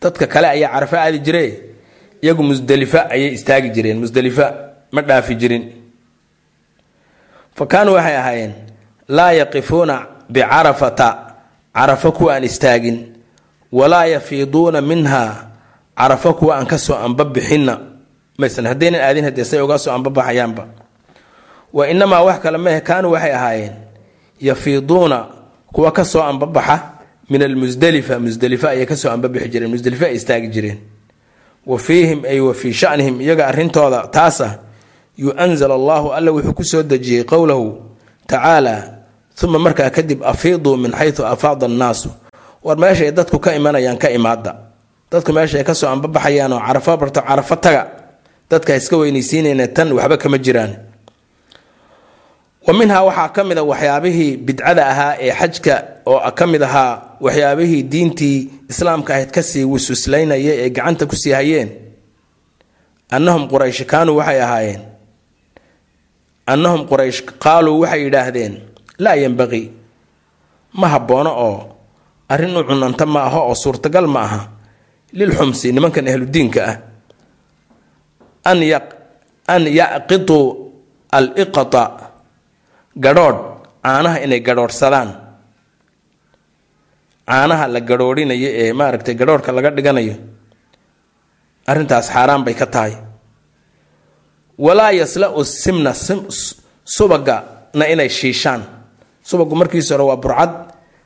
Dadka 0.02 0.26
kale 0.26 0.48
ayaa 0.48 0.72
carafa 0.72 1.02
aadi 1.02 1.18
jire 1.18 1.60
iyagu 2.22 2.42
musdelifa 2.42 3.10
ayay 3.10 3.32
istaagi 3.38 3.70
jireen 3.70 3.98
musdelifa 4.02 4.54
ma 4.90 5.02
dhaafi 5.02 5.34
jirin. 5.34 5.72
Fa 7.54 7.64
waxay 7.70 8.16
ahaayeen 8.16 8.52
laa 9.08 9.32
yaqifuuna 9.32 10.06
bicarafata 10.28 11.34
carafa 11.74 12.10
kuwa 12.12 12.34
aan 12.34 12.44
istaagin 12.44 13.14
walaa 13.72 14.04
yafiiduuna 14.04 14.80
minha 14.80 15.46
carafa 15.94 16.32
kuwa 16.32 16.56
aan 16.58 16.66
ka 16.66 16.78
soo 16.78 16.98
anbabixinna. 16.98 17.78
Maysan 18.38 18.66
haddaynan 18.66 19.00
aadin 19.00 19.24
haddee 19.24 19.44
say 19.44 19.60
uga 19.60 19.78
soo 19.78 19.94
anbabaxayaanba. 19.94 20.66
Wa 21.72 21.88
inamaa 21.88 22.22
wax 22.22 22.42
kale 22.42 22.58
mehe 22.58 22.80
kaanuu 22.80 23.12
waxay 23.12 23.34
ahaayeen 23.34 23.91
yafiiduuna 24.42 25.18
kuwa 25.72 25.92
ka 25.92 26.04
soo 26.04 26.22
anbabaxa 26.22 26.76
min 27.30 27.42
almusdelifa 27.42 28.18
musdelifa 28.18 28.70
ayay 28.74 28.86
ka 28.86 28.96
soo 28.96 29.10
anbabixi 29.14 29.48
jireen 29.48 29.70
musdelifa 29.70 30.06
ay 30.06 30.14
istaagi 30.18 30.48
jireen. 30.48 30.78
Wa 31.66 31.78
fiihim 31.78 32.24
ay 32.26 32.40
wa 32.40 32.54
fii 32.54 32.72
shanihim 32.72 33.20
iyaga 33.20 33.46
arrintooda 33.46 34.06
taas 34.10 34.40
ah 34.40 34.58
yuanzal 35.18 35.70
allahu 35.72 36.10
alla 36.12 36.30
wuxuu 36.34 36.54
ku 36.54 36.64
soo 36.64 36.82
dejiyey 36.82 37.24
qowlahu 37.24 37.80
tacaala 38.26 38.98
uma 39.42 39.58
markaa 39.58 39.90
kadib 39.90 40.22
afiiduu 40.24 40.76
min 40.76 40.92
xayu 40.92 41.24
afaada 41.26 41.66
annaasu. 41.66 42.10
War 42.62 42.76
meeshaay 42.78 43.10
dadku 43.12 43.38
ka 43.38 43.54
imanayaan 43.54 43.98
ka 43.98 44.10
imaada 44.10 44.52
dadku 45.10 45.32
meesha 45.32 45.58
ay 45.58 45.64
ka 45.64 45.74
soo 45.74 45.88
anbabaxayaan 45.88 46.52
oo 46.52 46.60
carafo 46.66 46.96
barto 46.96 47.20
carafo 47.22 47.56
taga 47.56 47.82
dadka 48.50 48.76
iska 48.76 48.96
weynaysiinayna 48.96 49.66
tan 49.74 49.92
waxba 49.92 50.16
kama 50.16 50.38
jiraan 50.38 50.72
wa 52.66 52.72
minhaa 52.78 53.02
waxaa 53.08 53.28
ka 53.34 53.42
mid 53.48 53.58
a 53.58 53.64
waxyaabihii 53.70 54.36
bidcada 54.46 54.82
ahaa 54.92 55.14
ee 55.26 55.32
xajka 55.40 55.74
oo 56.06 56.30
ka 56.38 56.44
mid 56.46 56.62
ahaa 56.62 57.18
waxyaabihii 57.24 57.82
diintii 57.92 58.38
islaamka 58.70 59.10
ahayd 59.14 59.30
ka 59.36 59.42
sii 59.42 59.64
wisuslaynaya 59.72 60.52
ee 60.62 60.70
gacanta 60.70 61.06
ku 61.10 61.16
sii 61.22 61.34
hayeen. 61.38 61.68
Annahum 63.10 63.44
quraysh 63.50 63.82
kaanuu 63.92 64.16
waxay 64.20 64.40
ahaayeen. 64.46 64.80
Annahum 66.52 66.82
quraysh 66.90 67.20
qaaluu 67.44 67.80
waxay 67.82 68.00
yidhaahdeen 68.06 68.54
laa 69.04 69.16
yembaqii 69.22 69.66
ma 70.80 70.86
habboono 70.94 71.32
oo 71.46 71.56
arrin 72.32 72.56
u 72.56 72.62
cunanta 72.68 73.04
ma 73.14 73.20
aho 73.28 73.40
oo 73.50 73.54
suurtagal 73.62 74.06
ma 74.14 74.20
aha. 74.26 74.40
Lilxumsi 75.18 75.72
nimankan 75.74 76.06
ahludiinka 76.08 76.60
ah. 76.70 76.76
An 79.54 79.62
yaqituu 79.78 80.44
aliqata 81.16 81.82
gadhoodh 82.96 83.38
caanaha 83.84 84.18
inay 84.24 84.40
gadhoodhsadaan 84.40 85.08
caanaha 87.28 87.66
la 87.74 87.80
garhoorhinayo 87.80 88.48
ee 88.62 88.72
maaragtay 88.72 89.14
garhoorhka 89.20 89.50
laga 89.56 89.70
dhiganayo 89.76 90.14
arrintaas 91.70 92.06
xaaraan 92.14 92.42
bay 92.44 92.54
ka 92.54 92.66
tahay. 92.66 92.92
Walaa 94.58 94.92
yasla-u 94.92 95.40
simna 95.44 95.92
subagana 96.84 97.84
inay 97.92 98.08
shiishaan. 98.08 98.62
Subagu 99.28 99.54
markiisa 99.56 99.94
hore 99.94 100.04
waa 100.10 100.16
burcad 100.24 100.52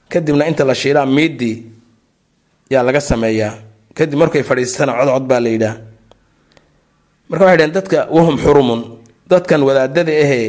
kadibna 0.09 0.45
inta 0.51 0.65
la 0.65 0.75
shiilaa 0.75 1.07
miidii 1.07 1.57
yaa 2.71 2.83
laga 2.83 3.01
sameeyaa. 3.01 3.55
Kadib 3.97 4.19
markay 4.19 4.43
fadhiisatana 4.43 4.93
codcod 4.99 5.25
baa 5.31 5.41
la 5.45 5.49
yidhaah 5.55 5.77
marka 7.29 7.45
waxay 7.45 7.57
dhaheen 7.59 7.73
dadka 7.77 7.99
wahum 8.17 8.37
xurumun. 8.45 8.81
Dadkan 9.31 9.61
wadaadada 9.69 10.13
ahee 10.25 10.49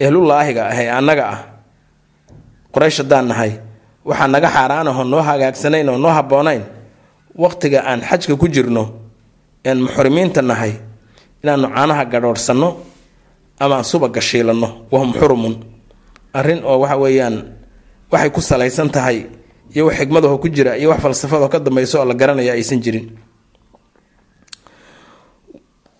ehlulaahiga 0.00 0.66
ahee 0.72 0.90
annaga 0.90 1.24
ah. 1.34 1.40
Qoraysh 2.74 2.98
haddaan 3.02 3.28
nahay 3.30 3.52
waxaa 4.04 4.28
naga 4.28 4.48
xaaraanahoo 4.50 5.04
noo 5.04 5.22
hagaagsanayn 5.22 5.88
oo 5.88 5.98
noo 5.98 6.10
habboonayn. 6.18 6.62
Waqtiga 7.38 7.80
aan 7.86 8.00
xajka 8.02 8.36
ku 8.36 8.46
jirno 8.48 8.84
een 9.64 9.78
muxrimiinta 9.82 10.42
nahay 10.42 10.72
inaanu 11.42 11.68
caanaha 11.74 12.04
gadhoorhsanno 12.04 12.68
ama 13.60 13.74
aan 13.78 13.84
subaga 13.84 14.20
shiilanno 14.20 14.68
wahum 14.92 15.12
xurumun. 15.14 15.54
Arrin 16.34 16.60
oo 16.64 16.78
waxa 16.82 16.96
weeyaan 16.98 17.36
waxay 18.12 18.30
ku 18.30 18.40
salaysan 18.40 18.90
tahay 18.90 19.26
iyo 19.74 19.86
wax 19.86 19.96
xigmadaho 19.98 20.38
ku 20.38 20.48
jira 20.48 20.76
iyo 20.78 20.90
wax 20.90 21.00
falsafadoo 21.02 21.48
ka 21.48 21.58
dambayso 21.58 21.98
oo 22.02 22.04
la 22.04 22.14
garanaya 22.14 22.52
aysan 22.52 22.80
jirin. 22.82 23.06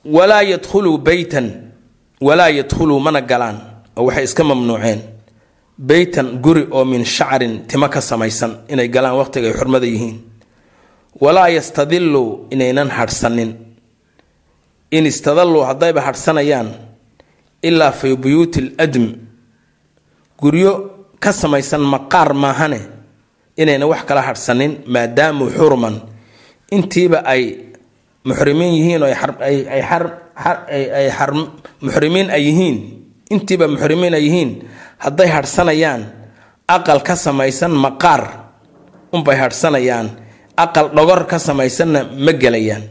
Walaa 0.04 0.42
yadkhuluu 0.42 0.98
beytan 0.98 1.72
walaa 2.20 2.48
yadkhuluu 2.50 3.00
mana 3.00 3.20
galaan 3.22 3.58
oo 3.96 4.04
waxay 4.06 4.24
iska 4.24 4.44
mamnuuceen 4.44 5.00
beytan 5.78 6.28
guri 6.44 6.66
oo 6.70 6.84
min 6.84 7.04
shacrin 7.04 7.66
timo 7.68 7.88
ka 7.88 8.00
samaysan 8.00 8.52
inay 8.72 8.88
galaan 8.88 9.16
waqtiga 9.20 9.48
ay 9.48 9.54
xurmada 9.58 9.86
yihiin. 9.86 10.18
Walaa 11.20 11.48
yastadiluu 11.56 12.46
inaynan 12.50 12.90
hadhsanin. 12.90 13.50
In 14.90 15.06
istadalluu 15.06 15.62
haddayba 15.68 16.00
hadhsanayaan 16.00 16.68
ilaa 17.62 17.92
fii 17.92 18.16
buyuuti 18.16 18.60
ladm 18.78 19.06
guryo 20.40 20.72
ka 21.22 21.32
samaysan 21.32 21.80
maqaar 21.92 22.34
maahane 22.34 22.80
inayna 23.56 23.86
wax 23.86 24.02
kala 24.08 24.22
hadhsanin 24.22 24.72
maadaamuu 24.86 25.50
xurman. 25.56 25.96
Intiiba 26.76 27.18
ay 27.26 27.42
muxrimiin 28.26 28.72
yihiin 28.78 29.02
oo 29.02 29.08
ay 29.10 29.80
muxrimiin 31.82 32.30
ay 32.30 32.42
yihiin 32.48 32.78
intiiba 33.30 33.66
muxrimiin 33.68 34.14
ay 34.18 34.24
yihiin 34.26 34.50
hadday 35.04 35.28
hadhsanayaan 35.36 36.02
aqal 36.68 37.00
ka 37.06 37.14
samaysan 37.16 37.72
maqaar. 37.84 38.22
Unbay 39.14 39.36
hadhsanayaan 39.42 40.06
aqal 40.56 40.86
dhogor 40.96 41.26
ka 41.30 41.38
samaysanna 41.38 42.00
ma 42.24 42.32
gelayaan. 42.32 42.84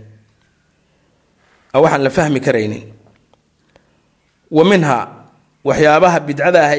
Waxaan 1.73 2.03
la 2.05 2.09
fahmi 2.09 2.39
karaynin 2.39 2.83
wa 4.53 4.63
minha 4.63 4.97
waxyaabaha 5.65 6.19
bidcada 6.27 6.59
ah 6.69 6.73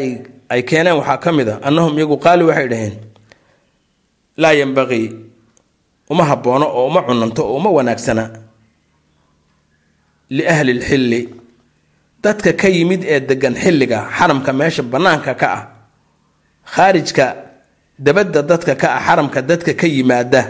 ay 0.54 0.60
keeneen 0.68 0.96
waxaa 1.02 1.18
ka 1.24 1.30
mid 1.34 1.48
a 1.50 1.58
annahum 1.66 1.90
iyagu 1.98 2.14
qaali 2.24 2.44
waxay 2.46 2.68
dhaheen 2.72 2.94
laa 4.38 4.54
yambaqii 4.60 5.06
uma 6.10 6.22
habboono 6.30 6.66
oo 6.78 6.86
uma 6.86 7.02
cunanto 7.02 7.42
oo 7.42 7.56
uma 7.58 7.70
wanaagsana 7.76 8.24
liahli 10.30 10.72
lxilli 10.78 11.20
dadka 12.24 12.50
ka 12.60 12.68
yimid 12.76 13.02
ee 13.12 13.20
degan 13.28 13.54
xilliga 13.62 13.98
xaramka 14.16 14.50
meesha 14.58 14.82
bannaanka 14.92 15.32
ka 15.40 15.46
ah 15.58 15.62
khaarijka 16.74 17.26
dabadda 18.06 18.40
dadka 18.50 18.74
ka 18.82 18.88
ah 18.96 19.00
xaramka 19.06 19.40
dadka 19.50 19.72
ka 19.80 19.86
yimaada 19.94 20.42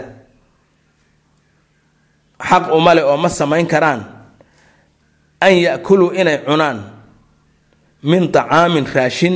xaq 2.49 2.63
umale 2.77 3.01
oo 3.03 3.17
ma 3.23 3.29
samayn 3.29 3.67
karaan 3.73 4.01
an 5.45 5.53
ya-kuluu 5.65 6.11
inay 6.21 6.37
cunaan 6.47 6.77
min 8.03 8.23
tacaamin 8.35 8.85
raashin 8.95 9.35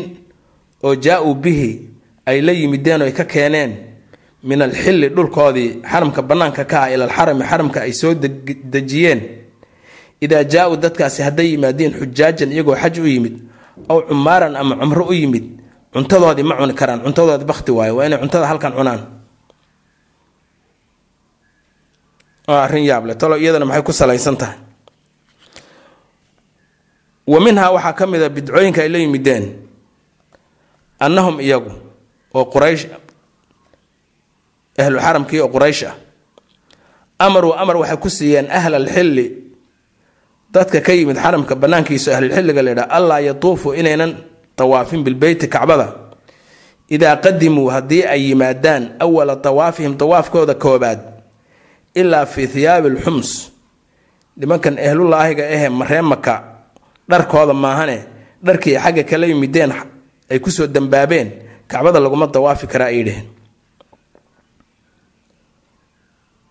oo 0.85 0.95
jaa-uu 1.05 1.35
bihi 1.43 1.71
ay 2.29 2.37
la 2.45 2.51
yimideen 2.59 3.01
oo 3.01 3.11
ka 3.19 3.25
keeneen 3.33 3.71
min 4.43 4.61
alxilli 4.61 5.07
dhulkoodii 5.15 5.69
xaramka 5.91 6.21
bannaanka 6.29 6.63
ka 6.71 6.77
ah 6.83 6.91
ila 6.93 7.03
alxarami 7.07 7.43
xaramka 7.51 7.79
ay 7.85 7.93
soo 7.93 8.13
dejiyeen 8.73 9.19
idaa 10.25 10.43
jaa-uu 10.53 10.75
dadkaasi 10.83 11.19
hadday 11.27 11.47
yimaadeen 11.55 11.93
xujaajan 11.99 12.51
iyagoo 12.55 12.75
xaj 12.81 12.95
u 12.99 13.05
yimid 13.13 13.35
ow 13.91 13.99
cumaaran 14.09 14.55
ama 14.61 14.75
cumro 14.81 15.03
u 15.07 15.13
yimid 15.19 15.45
cuntadoodii 15.93 16.43
ma 16.49 16.55
cuni 16.59 16.73
karaan 16.79 17.01
cuntadoodii 17.05 17.47
bakti 17.51 17.71
waayo 17.77 17.93
waa 17.97 18.05
inay 18.07 18.19
cuntada 18.23 18.45
halkan 18.51 18.73
cunaan 18.77 19.01
waa 22.47 22.63
arrin 22.65 22.85
yaable 22.89 23.13
talo 23.15 23.35
iyadana 23.37 23.65
maxay 23.65 23.83
ku 23.87 23.93
salaysan 23.93 24.35
tahay 24.41 24.57
wa 27.31 27.37
minhaa 27.45 27.71
waxaa 27.75 27.93
ka 27.99 28.05
mid 28.11 28.21
a 28.25 28.29
bidcooyinka 28.29 28.81
ay 28.83 28.89
la 28.93 28.97
yimideen 29.03 29.45
annahum 30.99 31.37
iyagu 31.39 31.71
oo 32.37 32.45
quraysh 32.53 32.83
ahlu 34.81 34.97
xaramkii 35.05 35.39
oo 35.45 35.49
quraysh 35.53 35.83
ah 35.89 35.95
amaruu 37.25 37.53
amar 37.61 37.77
waxay 37.81 37.97
ku 38.03 38.09
siiyeen 38.09 38.47
ahla 38.57 38.77
alxilli 38.81 39.25
dadka 40.53 40.81
ka 40.81 40.93
yimid 40.93 41.17
xaramka 41.17 41.55
bannaankiisa 41.55 42.09
ahlulxilliga 42.17 42.61
la 42.65 42.71
ydhaha 42.71 42.89
allaa 42.97 43.19
yatuufuu 43.27 43.73
inaynan 43.73 44.11
tawaafin 44.55 45.03
bilbeyti 45.03 45.47
kacbada. 45.47 45.87
Idaa 46.89 47.15
qadimuu 47.23 47.69
haddii 47.69 48.03
ay 48.13 48.21
yimaadaan 48.33 48.83
awala 48.99 49.35
tawaafihim 49.35 49.93
tawaafkooda 49.97 50.53
koobaad 50.63 50.99
ilaa 51.95 52.25
fii 52.25 52.47
hiyaabi 52.53 52.87
alxums 52.89 53.51
nimankan 54.37 54.77
ehlulaahiga 54.77 55.43
ahee 55.45 55.69
maree 55.69 56.01
maka 56.01 56.33
dharkooda 57.09 57.53
maahane 57.53 57.97
dharkii 58.45 58.73
xagga 58.83 59.03
kala 59.03 59.25
yimideen 59.29 59.71
ay 60.31 60.39
ku 60.39 60.49
soo 60.51 60.67
dambaabeen 60.67 61.31
kacbada 61.67 61.99
laguma 61.99 62.27
dawaafi 62.27 62.67
karaa 62.67 62.89
ay 62.89 63.03
dheheen 63.07 63.27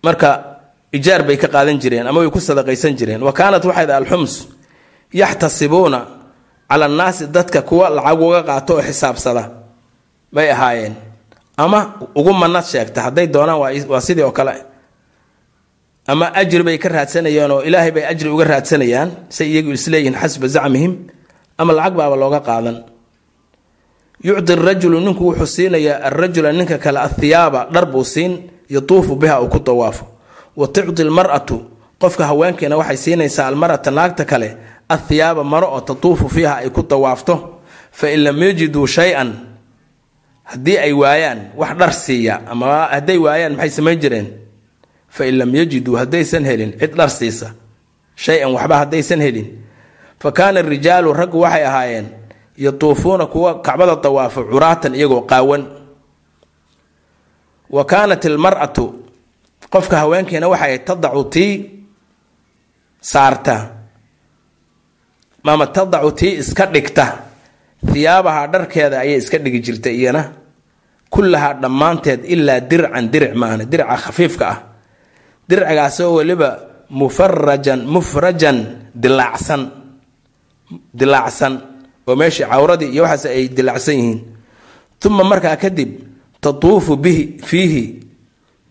marka 0.04 0.47
ijaar 0.92 1.22
bay 1.26 1.36
ka 1.36 1.48
qaadan 1.48 1.78
jireen 1.82 2.06
ama 2.06 2.20
way 2.20 2.30
ku 2.30 2.40
sadaqaysan 2.40 2.96
jireen. 2.98 3.22
Wa 3.22 3.32
kaanat 3.32 3.64
waxayd 3.64 3.90
alxums 3.90 4.48
yaxtasibuuna 5.12 6.00
cala 6.70 6.84
annaasi 6.86 7.26
dadka 7.32 7.62
kuwa 7.62 7.90
lacag 7.90 8.20
uga 8.20 8.42
qaato 8.42 8.72
oo 8.76 8.82
xisaabsada 8.82 9.42
bay 10.32 10.50
ahaayeen. 10.50 10.94
Ama 11.56 11.80
ugu 12.14 12.32
manad 12.32 12.64
sheegta 12.64 13.02
hadday 13.02 13.26
doonaan 13.26 13.58
waa 13.88 14.00
sidii 14.00 14.22
oo 14.22 14.30
kale. 14.32 14.54
Ama 16.06 16.32
ajri 16.34 16.62
bay 16.62 16.78
ka 16.78 16.88
raadsanayeen 16.88 17.50
oo 17.50 17.62
ilaahay 17.62 17.90
bay 17.90 18.04
ajri 18.04 18.28
uga 18.30 18.44
raadsanayaan 18.44 19.10
say 19.28 19.46
iyagu 19.52 19.72
isleeyihiin 19.72 20.16
xasba 20.22 20.46
zacmihim 20.48 20.92
ama 21.58 21.72
lacag 21.72 21.94
baaba 21.96 22.16
looga 22.16 22.40
qaadan. 22.40 22.84
Yucdi 24.24 24.54
rajulu 24.54 25.00
ninku 25.00 25.24
wuxuu 25.30 25.46
siinayaa 25.46 26.00
arajula 26.08 26.52
ninka 26.52 26.78
kale 26.78 26.98
athiyaaba 27.00 27.68
dhar 27.72 27.86
buu 27.86 28.04
siin 28.04 28.32
yatuufu 28.70 29.16
biha 29.16 29.40
uu 29.42 29.48
ku 29.48 29.58
dawaafo 29.58 30.04
wa 30.58 30.66
tucdi 30.74 31.02
lmar'atu 31.08 31.56
qofka 32.02 32.24
haweenkiina 32.30 32.76
waxay 32.80 32.96
siinaysaa 33.04 33.46
almar'ata 33.50 33.90
naagta 33.90 34.24
kale 34.30 34.48
athiyaaba 34.94 35.42
maro 35.52 35.68
oo 35.74 35.80
tatuufu 35.88 36.26
fiiha 36.34 36.54
ay 36.62 36.70
ku 36.76 36.82
dawaafto 36.90 37.34
fa 37.98 38.06
in 38.14 38.20
lam 38.26 38.38
yajiduu 38.42 38.86
shay-an 38.86 39.30
haddii 40.50 40.78
ay 40.86 40.92
waayaan 40.92 41.40
wax 41.60 41.72
dhar 41.80 41.92
siiya 42.04 42.34
ama 42.52 42.66
hadday 42.94 43.18
waayaan 43.24 43.52
maxay 43.56 43.70
samayn 43.70 43.98
jireen? 44.02 44.28
Fa 45.08 45.22
in 45.28 45.36
lam 45.40 45.50
yajiduu 45.54 45.96
haddaysan 46.00 46.44
helin 46.44 46.72
cid 46.80 46.92
dhar 46.98 47.10
siisa 47.10 47.48
shay-an 48.16 48.50
waxba 48.56 48.76
haddaysan 48.82 49.20
helin. 49.20 49.48
Fa 50.22 50.32
kaana 50.32 50.62
rijaalu 50.62 51.12
raggu 51.12 51.40
waxay 51.44 51.64
ahaayeen 51.66 52.06
yatuufuuna 52.56 53.26
kuwa 53.26 53.60
kacbada 53.60 53.96
dawaafo 53.96 54.44
curaatan 54.50 54.94
iyagoo 54.94 55.22
qaawan. 55.30 55.62
Wa 57.70 57.84
kaanat 57.84 58.24
ilmar'atu 58.24 58.84
qofka 59.72 59.96
haweenkiina 60.02 60.48
waxay 60.48 60.78
tadacu 60.86 61.24
tii 61.34 61.52
saarta. 63.00 63.56
Maama 65.44 65.66
tadacu 65.66 66.10
tii 66.18 66.32
iska 66.42 66.66
dhigta. 66.66 67.04
Hiyaabaha 67.92 68.46
dharkeeda 68.52 68.98
ayay 69.00 69.18
iska 69.22 69.38
dhigi 69.38 69.60
jirtay 69.60 69.94
iyana. 70.00 70.22
Kullahaa 71.10 71.54
dhammaanteed 71.62 72.20
ilaa 72.24 72.60
dircan 72.60 73.06
diric 73.12 73.32
maahne 73.40 73.64
dirica 73.70 73.96
khafiifka 73.96 74.44
ah. 74.52 74.58
Dircigaasoo 75.48 76.14
weliba 76.18 76.50
mufarajan 76.90 77.80
mufrajan 77.94 78.58
dilaacsan. 78.94 79.62
Dilaacsan. 80.98 81.54
Oo 82.08 82.16
meeshii 82.16 82.44
cawradii 82.50 82.90
iyo 82.92 83.02
waxaas 83.08 83.24
ay 83.32 83.48
dilaacsan 83.48 83.94
yihiin. 83.96 84.20
Uma 85.06 85.24
markaa 85.24 85.56
kadib 85.56 85.90
tatuufu 86.40 86.96
bihi 86.96 87.38
fiihi 87.48 87.82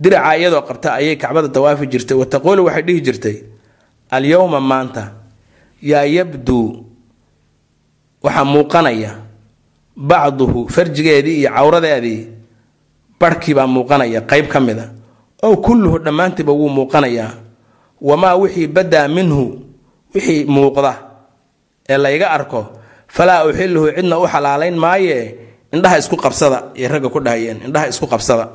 dirica 0.02 0.38
iyadoo 0.38 0.62
qabta 0.70 0.94
ayay 1.00 1.16
kacbada 1.18 1.48
dawaafi 1.48 1.86
jirtay 1.92 2.18
wa 2.18 2.26
taquulu 2.26 2.66
waxay 2.68 2.84
dhihi 2.88 3.02
jirtay 3.02 3.38
alyowma 4.16 4.60
maanta 4.62 5.04
yaa 5.82 6.06
yabduu 6.06 6.86
waxaa 8.24 8.46
muuqanaya 8.54 9.12
bacduhu 10.10 10.60
farjigeedii 10.76 11.38
iyo 11.42 11.50
cawradeedii 11.56 12.20
barhkiibaa 13.20 13.68
muuqanaya 13.68 14.22
qeyb 14.30 14.46
ka 14.54 14.60
mid 14.60 14.80
a 14.80 14.88
ow 15.46 15.54
kulluhu 15.66 15.98
dhammaantiiba 16.06 16.54
wuu 16.60 16.70
muuqanayaa 16.78 17.32
wamaa 18.02 18.36
wixii 18.42 18.68
badaa 18.68 19.08
minhu 19.08 19.44
wixii 20.14 20.46
muuqda 20.46 20.94
ee 21.90 21.98
layga 21.98 22.28
arko 22.38 22.62
falaa 23.16 23.46
uxiluhu 23.50 23.88
cidna 23.96 24.16
u 24.20 24.26
xalaalayn 24.34 24.76
maaye 24.78 25.18
indhaha 25.74 25.98
isku 26.02 26.16
qabsada 26.18 26.58
iyo 26.78 26.88
ragga 26.94 27.10
ku 27.10 27.20
dhahayeen 27.26 27.58
indhaha 27.68 27.88
isku 27.90 28.06
qabsada 28.08 28.46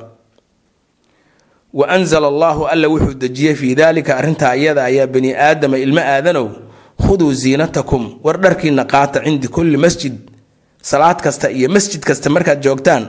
wa 1.73 1.85
anzala 1.89 2.27
allaahu 2.27 2.65
alla 2.67 2.87
wuxuu 2.87 3.13
dejiyey 3.13 3.55
fii 3.55 3.75
daalika 3.75 4.17
arrintaa 4.17 4.49
ayada 4.53 4.83
ayaa 4.83 5.07
bani 5.07 5.33
aadama 5.33 5.77
ilmo 5.77 5.99
aadanow 6.01 6.47
khuduu 7.01 7.33
ziinatakum 7.33 8.19
war 8.23 8.37
dharkiina 8.41 8.85
qaata 8.85 9.23
cindi 9.25 9.47
kulli 9.47 9.77
masjid 9.77 10.13
salaad 10.81 11.21
kasta 11.21 11.49
iyo 11.51 11.69
masjid 11.69 12.01
kasta 12.01 12.29
markaad 12.29 12.61
joogtaan 12.61 13.03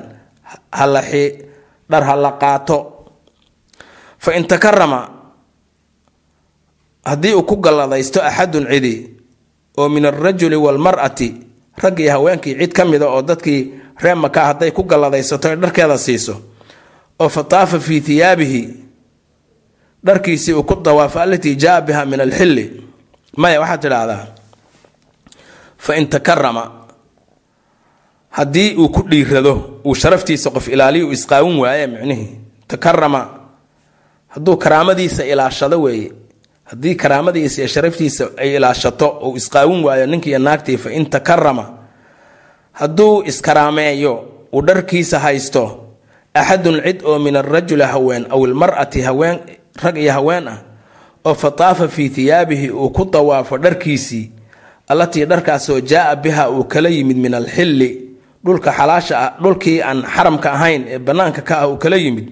dhar 1.90 2.03
ha 2.05 2.16
la 2.16 2.33
qaato. 2.40 2.79
Fa 4.18 4.33
in 4.33 4.46
takarama 4.48 5.09
haddii 7.05 7.35
uu 7.37 7.42
ku 7.44 7.57
galladaysto 7.61 8.22
axadun 8.24 8.66
cidi 8.72 9.11
oo 9.77 9.88
min 9.88 10.07
alrajuli 10.07 10.57
waalmar'ati 10.57 11.29
rag 11.77 11.98
iyo 12.00 12.11
haweenkii 12.12 12.57
cid 12.57 12.72
ka 12.72 12.85
mida 12.85 13.07
oo 13.09 13.20
dadkii 13.22 13.72
reer 14.00 14.16
maka 14.16 14.44
hadday 14.46 14.70
ku 14.72 14.83
galladaysato 14.88 15.48
ay 15.48 15.57
dharkeeda 15.57 15.98
siiso 15.98 16.40
oo 17.20 17.29
fa 17.29 17.44
taafa 17.44 17.81
fii 17.81 18.00
hiyaabihi 18.00 18.62
dharkiisii 20.05 20.53
uu 20.53 20.62
ku 20.62 20.74
dawaafo 20.74 21.20
allatii 21.20 21.55
jaa 21.57 21.81
biha 21.81 22.05
min 22.07 22.20
alxilli. 22.20 22.85
Maya 23.37 23.61
waxaad 23.61 23.81
tidhaahdaa 23.83 24.27
fa 25.79 25.96
in 25.96 26.07
takarama 26.09 26.72
haddii 28.31 28.74
uu 28.77 28.88
ku 28.88 29.03
dhiirado 29.09 29.81
uu 29.85 29.94
sharaftiisa 29.94 30.50
qof 30.50 30.68
ilaaliyo 30.68 31.07
uu 31.09 31.12
isqaawin 31.12 31.59
waaye 31.59 31.87
micnihii 31.87 32.38
takarama 32.68 33.38
hadduu 34.29 34.57
karaamadiisa 34.57 35.24
ilaashado 35.24 35.83
weeye 35.83 36.12
haddii 36.64 36.94
karaamadiisa 36.94 37.62
iyo 37.62 37.68
sharaftiisa 37.68 38.29
ay 38.37 38.57
ilaashato 38.57 39.09
uu 39.09 39.37
isqaawin 39.37 39.85
waayo 39.85 40.07
ninkiiyo 40.07 40.38
naagtii 40.38 40.77
fa 40.79 40.92
in 40.92 41.07
takarama 41.07 41.70
hadduu 42.72 43.22
iskaraameeyo 43.22 44.24
uu 44.53 44.62
dharkiisa 44.62 45.18
haysto 45.18 45.84
axadun 46.35 46.81
cid 46.85 47.03
oo 47.05 47.18
min 47.18 47.37
alrajuli 47.37 47.83
haween 47.83 48.27
aw 48.31 48.40
ilmar'ati 48.47 49.01
haween 49.03 49.38
rag 49.83 49.97
iyo 49.99 50.12
haween 50.12 50.49
ah 50.49 50.59
oo 51.25 51.35
fa 51.35 51.51
taafa 51.51 51.88
fii 51.88 52.09
hiyaabihi 52.09 52.70
uu 52.70 52.90
ku 52.90 53.05
dawaafo 53.05 53.59
dharkiisii 53.59 54.31
allatii 54.88 55.25
dharkaasoo 55.27 55.81
jaa 55.81 56.16
biha 56.16 56.51
uu 56.51 56.64
kala 56.64 56.88
yimid 56.88 57.16
min 57.16 57.35
alxilli 57.35 57.90
dhulka 58.44 58.73
xalaasha 58.73 59.14
ah 59.18 59.31
dhulkii 59.42 59.81
aan 59.83 60.03
xaramka 60.14 60.53
ahayn 60.53 60.85
ee 60.88 60.99
bannaanka 60.99 61.42
ka 61.42 61.55
ah 61.62 61.68
uu 61.70 61.77
kala 61.79 61.97
yimid 61.97 62.29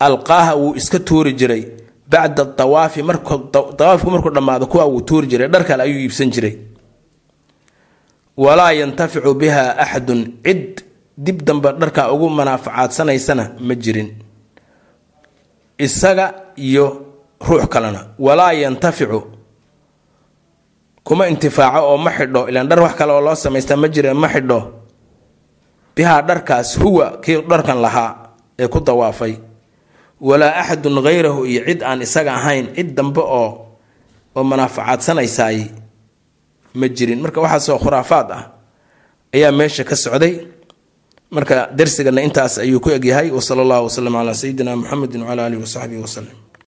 alqaaha 0.00 0.54
wuu 0.56 0.74
iska 0.76 0.98
tuuri 0.98 1.32
jiray 1.32 1.62
bacda 2.10 2.44
dawaafi 2.58 3.02
mardawaafku 3.02 4.10
markuu 4.10 4.30
dhammaado 4.30 4.66
kuwa 4.66 4.84
wuu 4.84 5.00
tuuri 5.00 5.26
jiray 5.26 5.48
dhar 5.48 5.64
kale 5.64 5.82
ayuu 5.82 5.98
iibsan 6.04 6.30
jiray 6.30 6.54
walaa 8.36 8.72
yantaficu 8.72 9.34
biha 9.34 9.78
axadun 9.78 10.32
cid 10.44 10.82
dib 11.16 11.42
dambe 11.42 11.72
dharkaa 11.80 12.12
ugu 12.12 12.28
manaafacaadanaysana 12.30 13.44
ma 13.60 13.74
jirin. 13.74 14.08
Isaga 15.78 16.54
iyo 16.56 16.86
ruux 17.40 17.66
kalena 17.68 18.14
walaa 18.18 18.52
yantaficu. 18.52 19.20
Kuma 21.04 21.28
intifaaco 21.28 21.80
oo 21.92 21.98
ma 21.98 22.10
xidho 22.10 22.48
ilaan 22.48 22.68
dhar 22.68 22.80
wax 22.80 22.94
kale 22.98 23.12
oo 23.12 23.20
loo 23.20 23.34
samaystaa 23.34 23.76
ma 23.76 23.88
jire 23.88 24.12
ma 24.14 24.28
xidho. 24.28 24.60
Bihaa 25.96 26.22
dharkaas 26.22 26.76
huwa 26.80 27.18
kii 27.24 27.42
dharkan 27.48 27.78
lahaa 27.80 28.12
ee 28.58 28.68
ku 28.68 28.80
dawaafay. 28.80 29.34
Walaa 30.20 30.56
axadun 30.60 30.98
hayrahu 31.04 31.44
iyo 31.46 31.64
cid 31.68 31.82
aan 31.84 32.02
isaga 32.02 32.34
ahayn 32.34 32.72
cid 32.74 32.94
dambe 32.96 33.20
oo 33.20 33.68
oo 34.36 34.44
manaafacaadsanaysaay 34.44 35.58
ma 36.74 36.88
jirin. 36.88 37.20
Marka 37.20 37.40
waxaasoo 37.40 37.78
khuraafaad 37.78 38.28
ah 38.32 38.42
ayaa 39.34 39.52
meesha 39.52 39.84
ka 39.84 39.96
socday 39.96 40.48
marka 41.30 41.68
darsigana 41.74 42.22
intaas 42.22 42.58
ayuu 42.58 42.80
ku 42.80 42.90
egyahay. 42.90 43.30
Wasala 43.30 43.62
allahu 43.62 43.84
wasalam 43.90 44.12
calaa 44.14 44.34
sayidina 44.34 44.76
muxamedin 44.76 45.22
wcala 45.26 45.46
alihi 45.46 45.60
wasaxbihi 45.62 46.00
waslem 46.02 46.45